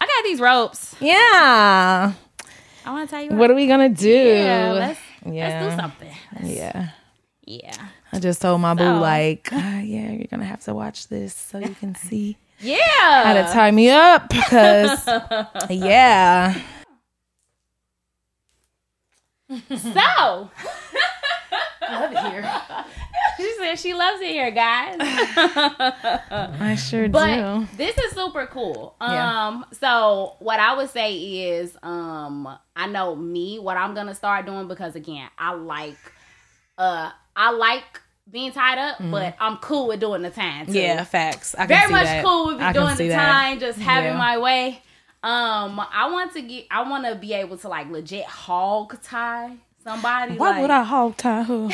I 0.00 0.06
got 0.06 0.24
these 0.24 0.40
ropes. 0.40 0.96
Yeah. 0.98 2.12
I 2.84 2.90
want 2.90 3.08
to 3.08 3.14
tell 3.14 3.22
you 3.22 3.30
What 3.30 3.48
are 3.50 3.54
we 3.54 3.68
gonna 3.68 3.90
do? 3.90 4.08
Yeah, 4.08 4.72
let's 4.72 5.00
Yeah. 5.24 5.60
let's 5.60 5.74
do 5.76 5.80
something. 5.82 6.16
Let's- 6.34 6.48
Yeah. 6.48 6.88
yeah. 7.46 7.88
I 8.12 8.18
just 8.18 8.40
told 8.42 8.60
my 8.60 8.74
boo 8.74 8.98
like, 8.98 9.52
uh, 9.52 9.56
yeah, 9.84 10.10
you're 10.10 10.26
gonna 10.28 10.46
have 10.46 10.62
to 10.64 10.74
watch 10.74 11.06
this 11.06 11.32
so 11.34 11.58
you 11.58 11.74
can 11.78 11.94
see 11.94 12.38
Yeah. 12.58 12.78
how 13.24 13.34
to 13.34 13.42
tie 13.52 13.70
me 13.70 13.88
up 13.90 14.28
because 14.28 15.06
yeah. 15.70 16.54
so 19.68 20.50
I 21.88 22.00
love 22.00 22.12
it 22.12 22.32
here. 22.32 22.84
she 23.36 23.54
said 23.58 23.74
she 23.78 23.94
loves 23.94 24.20
it 24.20 24.28
here, 24.30 24.50
guys. 24.50 24.96
I 25.00 26.74
sure 26.76 27.08
But 27.08 27.36
do. 27.60 27.66
this 27.76 27.96
is 27.98 28.12
super 28.12 28.46
cool. 28.46 28.96
Yeah. 29.00 29.46
Um, 29.48 29.66
so 29.72 30.36
what 30.38 30.60
I 30.60 30.74
would 30.76 30.90
say 30.90 31.14
is, 31.14 31.76
um, 31.82 32.48
I 32.74 32.86
know 32.86 33.14
me, 33.16 33.58
what 33.58 33.76
I'm 33.76 33.94
gonna 33.94 34.14
start 34.14 34.46
doing 34.46 34.68
because 34.68 34.94
again, 34.96 35.28
I 35.38 35.54
like, 35.54 35.96
uh, 36.78 37.10
I 37.34 37.50
like 37.52 38.00
being 38.30 38.50
tied 38.52 38.78
up, 38.78 38.96
but 39.10 39.36
I'm 39.38 39.58
cool 39.58 39.88
with 39.88 40.00
doing 40.00 40.22
the 40.22 40.30
time 40.30 40.66
too. 40.66 40.72
Yeah, 40.72 41.04
facts. 41.04 41.54
I 41.54 41.58
can 41.66 41.68
very 41.68 41.86
see 41.86 41.92
much 41.92 42.04
that. 42.04 42.24
cool 42.24 42.46
with 42.48 42.60
I 42.60 42.72
doing 42.72 42.96
see 42.96 43.04
the 43.04 43.14
that. 43.14 43.30
time, 43.30 43.60
just 43.60 43.78
having 43.78 44.12
Yeah. 44.12 44.18
my 44.18 44.38
way. 44.38 44.82
Um, 45.22 45.80
I 45.80 46.08
want 46.12 46.32
to 46.34 46.42
get, 46.42 46.66
I 46.70 46.88
want 46.88 47.04
to 47.06 47.14
be 47.16 47.32
able 47.34 47.56
to 47.58 47.68
like 47.68 47.90
legit 47.90 48.24
hog 48.26 49.00
tie 49.02 49.56
somebody. 49.86 50.36
Why 50.36 50.50
like, 50.50 50.62
would 50.62 50.70
I 50.70 50.82
hog 50.82 51.16
tie 51.16 51.44
her? 51.44 51.54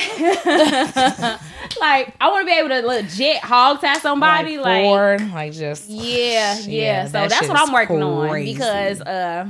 like? 1.80 2.14
I 2.20 2.28
want 2.28 2.42
to 2.42 2.46
be 2.46 2.58
able 2.58 2.68
to 2.68 2.86
legit 2.86 3.38
hog 3.38 3.80
tie 3.80 3.98
somebody. 3.98 4.58
Like, 4.58 4.84
forward, 4.84 5.32
like 5.32 5.52
just 5.52 5.88
yeah, 5.88 6.58
yeah. 6.58 6.68
Yeah, 6.68 7.06
So 7.06 7.12
that 7.12 7.30
that's 7.30 7.48
what 7.48 7.58
I'm 7.58 7.72
working 7.72 8.02
on 8.02 8.44
because 8.44 9.00
uh, 9.00 9.46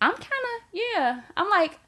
I'm 0.00 0.12
kind 0.12 0.22
of 0.22 0.62
yeah. 0.72 1.20
I'm 1.36 1.48
like. 1.48 1.78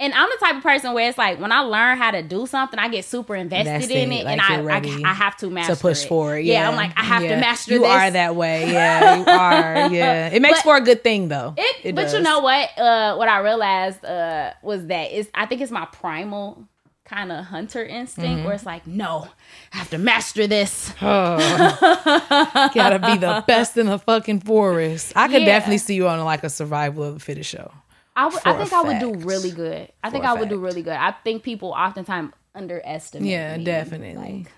And 0.00 0.12
I'm 0.12 0.28
the 0.28 0.44
type 0.44 0.56
of 0.56 0.62
person 0.64 0.92
where 0.92 1.08
it's 1.08 1.16
like 1.16 1.38
when 1.40 1.52
I 1.52 1.60
learn 1.60 1.96
how 1.98 2.10
to 2.10 2.20
do 2.22 2.46
something, 2.46 2.80
I 2.80 2.88
get 2.88 3.04
super 3.04 3.36
invested 3.36 3.90
in 3.92 4.10
it, 4.10 4.22
it, 4.22 4.24
like 4.24 4.40
and 4.40 4.68
I, 4.68 4.78
I 4.78 5.10
I 5.10 5.14
have 5.14 5.36
to 5.36 5.48
master 5.50 5.76
to 5.76 5.80
push 5.80 6.04
it. 6.04 6.08
forward. 6.08 6.38
Yeah, 6.38 6.68
I'm 6.68 6.74
like 6.74 6.98
I 6.98 7.04
have 7.04 7.22
yeah. 7.22 7.36
to 7.36 7.40
master 7.40 7.70
this. 7.70 7.76
You 7.78 7.84
this. 7.86 7.90
are 7.90 8.10
that 8.10 8.34
way. 8.34 8.64
Yeah, 8.72 9.16
you 9.18 9.24
are. 9.26 9.92
Yeah, 9.94 10.28
it 10.30 10.42
makes 10.42 10.58
But- 10.58 10.64
for 10.64 10.76
a 10.76 10.80
good 10.80 11.04
thing 11.04 11.28
though. 11.28 11.54
It, 11.56 11.94
but 11.94 12.02
does. 12.02 12.14
you 12.14 12.20
know 12.20 12.40
what? 12.40 12.76
Uh, 12.76 13.14
what 13.16 13.28
I 13.28 13.38
realized 13.38 14.04
uh, 14.04 14.52
was 14.62 14.84
that 14.88 15.12
it's. 15.12 15.30
I 15.32 15.46
think 15.46 15.60
it's 15.60 15.70
my 15.70 15.86
primal 15.86 16.66
kind 17.04 17.30
of 17.30 17.44
hunter 17.44 17.84
instinct, 17.84 18.28
Mm-hmm. 18.38 18.44
where 18.46 18.54
it's 18.54 18.64
like, 18.66 18.86
no, 18.88 19.28
I 19.72 19.76
have 19.76 19.90
to 19.90 19.98
master 19.98 20.46
this. 20.48 20.92
gotta 21.00 22.98
be 22.98 23.18
the 23.18 23.44
best 23.46 23.76
in 23.76 23.86
the 23.86 23.98
fucking 23.98 24.40
forest. 24.40 25.12
I 25.14 25.28
could 25.28 25.42
Yeah. 25.42 25.46
definitely 25.46 25.78
see 25.78 25.94
you 25.94 26.08
on 26.08 26.18
like 26.24 26.42
a 26.44 26.50
survival 26.50 27.04
of 27.04 27.14
the 27.14 27.20
fittest 27.20 27.50
show. 27.50 27.70
I 28.16 28.26
would- 28.26 28.40
I 28.44 28.52
think 28.54 28.72
I 28.72 28.82
would 28.82 28.98
do 29.00 29.14
really 29.26 29.50
good. 29.50 29.90
I 30.02 30.10
think 30.10 30.24
I 30.24 30.34
would 30.34 30.48
do 30.48 30.58
really 30.58 30.82
good. 30.82 30.92
I 30.94 31.12
think 31.24 31.42
people 31.42 31.70
oftentimes 31.70 32.32
underestimate. 32.54 33.28
Yeah, 33.28 33.56
me. 33.56 33.64
definitely. 33.64 34.14
Like, 34.44 34.52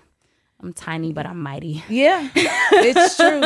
I'm 0.59 0.73
tiny, 0.73 1.13
but 1.13 1.27
I'm 1.27 1.41
mighty. 1.43 1.83
Yeah, 1.87 2.29
it's 2.35 3.15
true. 3.17 3.41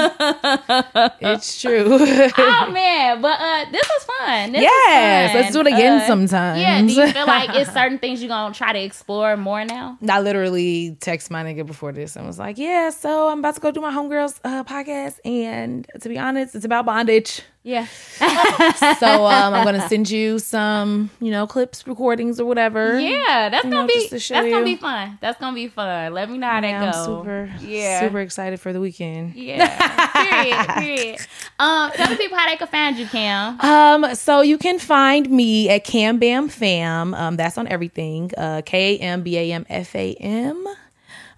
it's 1.21 1.61
true. 1.61 1.85
oh 2.37 2.71
man, 2.71 3.21
but 3.21 3.37
uh, 3.39 3.65
this 3.69 3.81
was 3.85 4.03
fun. 4.17 4.51
This 4.53 4.61
was 4.61 4.85
fun. 4.85 5.41
let's 5.41 5.51
do 5.53 5.59
it 5.59 5.67
again 5.67 6.01
Uh, 6.01 6.07
sometimes. 6.07 6.61
Yeah, 6.61 6.81
do 6.81 6.87
you 6.93 7.11
feel 7.11 7.27
like 7.27 7.49
it's 7.53 7.73
certain 7.73 7.99
things 7.99 8.21
you're 8.21 8.29
gonna 8.29 8.53
try 8.53 8.71
to 8.71 8.79
explore 8.79 9.35
more 9.35 9.65
now? 9.65 9.97
I 10.07 10.21
literally 10.21 10.95
text 11.01 11.29
my 11.29 11.43
nigga 11.43 11.65
before 11.65 11.91
this 11.91 12.15
and 12.15 12.25
was 12.25 12.39
like, 12.39 12.57
"Yeah, 12.57 12.89
so 12.91 13.27
I'm 13.27 13.39
about 13.39 13.55
to 13.55 13.61
go 13.61 13.71
do 13.71 13.81
my 13.81 13.91
homegirls 13.91 14.39
uh, 14.45 14.63
podcast, 14.63 15.19
and 15.25 15.85
to 15.99 16.07
be 16.07 16.17
honest, 16.17 16.55
it's 16.55 16.65
about 16.65 16.85
bondage. 16.85 17.41
Yeah. 17.63 17.85
So 18.99 19.25
um, 19.25 19.53
I'm 19.53 19.63
gonna 19.65 19.87
send 19.89 20.09
you 20.09 20.39
some, 20.39 21.11
you 21.19 21.29
know, 21.31 21.45
clips, 21.45 21.85
recordings, 21.85 22.39
or 22.39 22.45
whatever. 22.45 22.99
Yeah, 22.99 23.49
that's 23.49 23.63
gonna 23.63 23.75
know, 23.81 23.87
be 23.87 24.03
to 24.05 24.09
that's 24.11 24.23
show 24.23 24.49
gonna 24.49 24.63
be 24.65 24.75
fun. 24.77 25.17
That's 25.21 25.39
gonna 25.39 25.53
be 25.53 25.67
fun. 25.67 26.13
Let 26.13 26.29
me 26.29 26.37
know 26.39 26.47
how 26.47 26.61
that 26.61 26.67
Yeah, 26.67 26.83
I'm 26.85 26.91
goes. 26.91 27.05
super, 27.05 27.51
Yeah. 27.61 27.99
super 27.99 28.19
excited 28.19 28.59
for 28.59 28.73
the 28.73 28.79
weekend. 28.79 29.35
Yeah. 29.35 30.11
period. 30.11 30.67
Period. 30.77 31.19
Um, 31.59 31.91
tell 31.91 32.09
the 32.09 32.15
people 32.15 32.37
how 32.37 32.49
they 32.49 32.55
can 32.57 32.67
find 32.67 32.97
you, 32.97 33.05
Cam. 33.05 33.59
Um, 33.61 34.15
so 34.15 34.41
you 34.41 34.57
can 34.57 34.79
find 34.79 35.29
me 35.29 35.69
at 35.69 35.83
Kam 35.83 36.17
Bam 36.17 36.49
Fam. 36.49 37.13
Um, 37.13 37.35
that's 37.37 37.57
on 37.59 37.67
everything. 37.67 38.31
Uh, 38.37 38.61
K 38.65 38.97
A 38.97 38.99
M 39.01 39.21
B 39.21 39.37
A 39.37 39.51
M 39.53 39.65
F 39.69 39.95
A 39.95 40.13
M. 40.15 40.65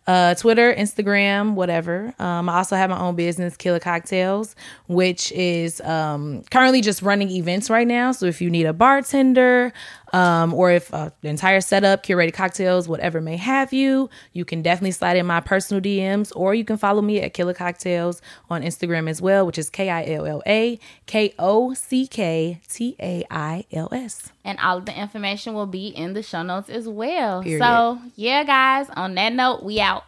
Uh, 0.06 0.36
Twitter, 0.36 0.74
Instagram, 0.74 1.54
whatever. 1.54 2.14
Um, 2.20 2.50
I 2.50 2.58
also 2.58 2.76
have 2.76 2.90
my 2.90 3.00
own 3.00 3.16
business, 3.16 3.56
Killa 3.56 3.80
Kocktails, 3.80 4.54
which 4.88 5.32
is 5.32 5.80
um, 5.82 6.44
currently 6.52 6.82
just 6.82 7.02
running 7.02 7.30
events 7.30 7.70
right 7.70 7.88
now. 7.88 8.12
So 8.12 8.26
if 8.26 8.42
you 8.42 8.50
need 8.50 8.66
a 8.66 8.74
bartender, 8.74 9.72
um, 10.14 10.54
or 10.54 10.72
if 10.72 10.94
uh, 10.94 11.10
the 11.22 11.28
entire 11.28 11.60
setup, 11.60 12.04
curated 12.04 12.34
cocktails, 12.34 12.88
whatever 12.88 13.20
may 13.20 13.36
have 13.36 13.74
you, 13.74 14.10
you 14.32 14.46
can 14.46 14.62
definitely 14.62 14.92
slide 14.92 15.18
in 15.18 15.26
my 15.26 15.40
personal 15.40 15.82
DMs, 15.82 16.32
or 16.36 16.54
you 16.54 16.64
can 16.64 16.78
follow 16.78 17.02
me 17.02 17.20
at 17.20 17.34
Killa 17.34 17.56
Kocktails 17.56 18.22
on 18.50 18.62
Instagram 18.62 19.10
as 19.10 19.22
well, 19.22 19.46
which 19.46 19.58
is 19.58 19.72
K 19.72 19.90
I 19.90 20.06
L 20.06 20.26
L 20.26 20.44
A 20.46 20.80
K 21.08 21.34
O 21.40 21.74
C 21.74 22.06
K 22.06 22.62
T 22.70 22.96
A 23.02 23.26
I 23.32 23.66
L 23.74 23.90
S. 23.92 24.32
And 24.46 24.60
all 24.60 24.78
of 24.78 24.86
the 24.86 24.98
information 24.98 25.56
will 25.56 25.66
be 25.66 25.88
in 25.88 26.14
the 26.14 26.22
show 26.22 26.44
notes 26.44 26.70
as 26.70 26.88
well. 26.88 27.42
Period. 27.42 27.60
So 27.60 28.00
yeah, 28.16 28.44
guys, 28.44 28.90
on 28.96 29.16
that 29.16 29.34
note, 29.34 29.64
we 29.64 29.82
out. 29.82 30.04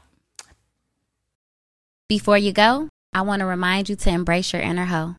Before 2.08 2.38
you 2.38 2.54
go, 2.54 2.90
I 3.12 3.24
want 3.24 3.40
to 3.40 3.48
remind 3.48 3.90
you 3.90 3.96
to 3.96 4.10
embrace 4.12 4.54
your 4.54 4.62
inner 4.62 4.86
hoe. 4.86 5.16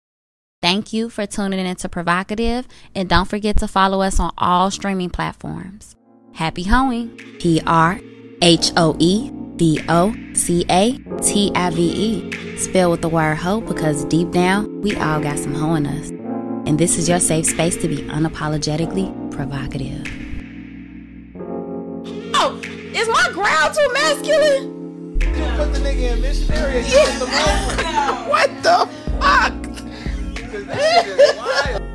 Thank 0.66 0.92
you 0.92 1.10
for 1.10 1.26
tuning 1.26 1.64
in 1.64 1.76
to 1.76 1.88
PrHOEvocative, 1.88 2.64
and 2.92 3.08
don't 3.08 3.26
forget 3.26 3.56
to 3.58 3.68
follow 3.68 4.02
us 4.02 4.18
on 4.18 4.32
all 4.36 4.72
streaming 4.72 5.10
platforms. 5.10 5.94
Happy 6.32 6.64
hoeing. 6.64 7.16
P 7.38 7.62
R 7.64 8.00
H 8.42 8.72
O 8.76 8.96
E 8.98 9.30
V 9.54 9.80
O 9.88 10.12
C 10.34 10.66
A 10.68 10.98
T 11.22 11.52
I 11.54 11.70
V 11.70 11.82
E. 11.82 12.58
Spell 12.58 12.90
with 12.90 13.00
the 13.00 13.08
word 13.08 13.36
hoe 13.36 13.60
because 13.60 14.04
deep 14.06 14.32
down, 14.32 14.82
we 14.82 14.96
all 14.96 15.20
got 15.20 15.38
some 15.38 15.54
hoe 15.54 15.76
in 15.76 15.86
us. 15.86 16.08
And 16.66 16.80
this 16.80 16.98
is 16.98 17.08
your 17.08 17.20
safe 17.20 17.46
space 17.46 17.76
to 17.76 17.86
be 17.86 17.98
unapologetically 17.98 19.30
provocative. 19.30 20.02
Oh, 22.34 22.60
is 22.92 23.06
my 23.06 23.30
growl 23.32 23.72
too 23.72 23.92
masculine? 23.92 25.20
Put 25.56 25.72
the 25.74 25.78
nigga 25.78 26.14
in 26.14 26.20
missionary 26.20 26.78
and 26.78 26.88
yeah. 26.88 27.18
the. 27.20 27.26
What 28.28 28.62
the 28.64 28.88
fuck? 29.20 29.65
'Cause 30.56 30.66
that 30.68 31.04
shit 31.04 31.18
is 31.18 31.36
wild. 31.36 31.85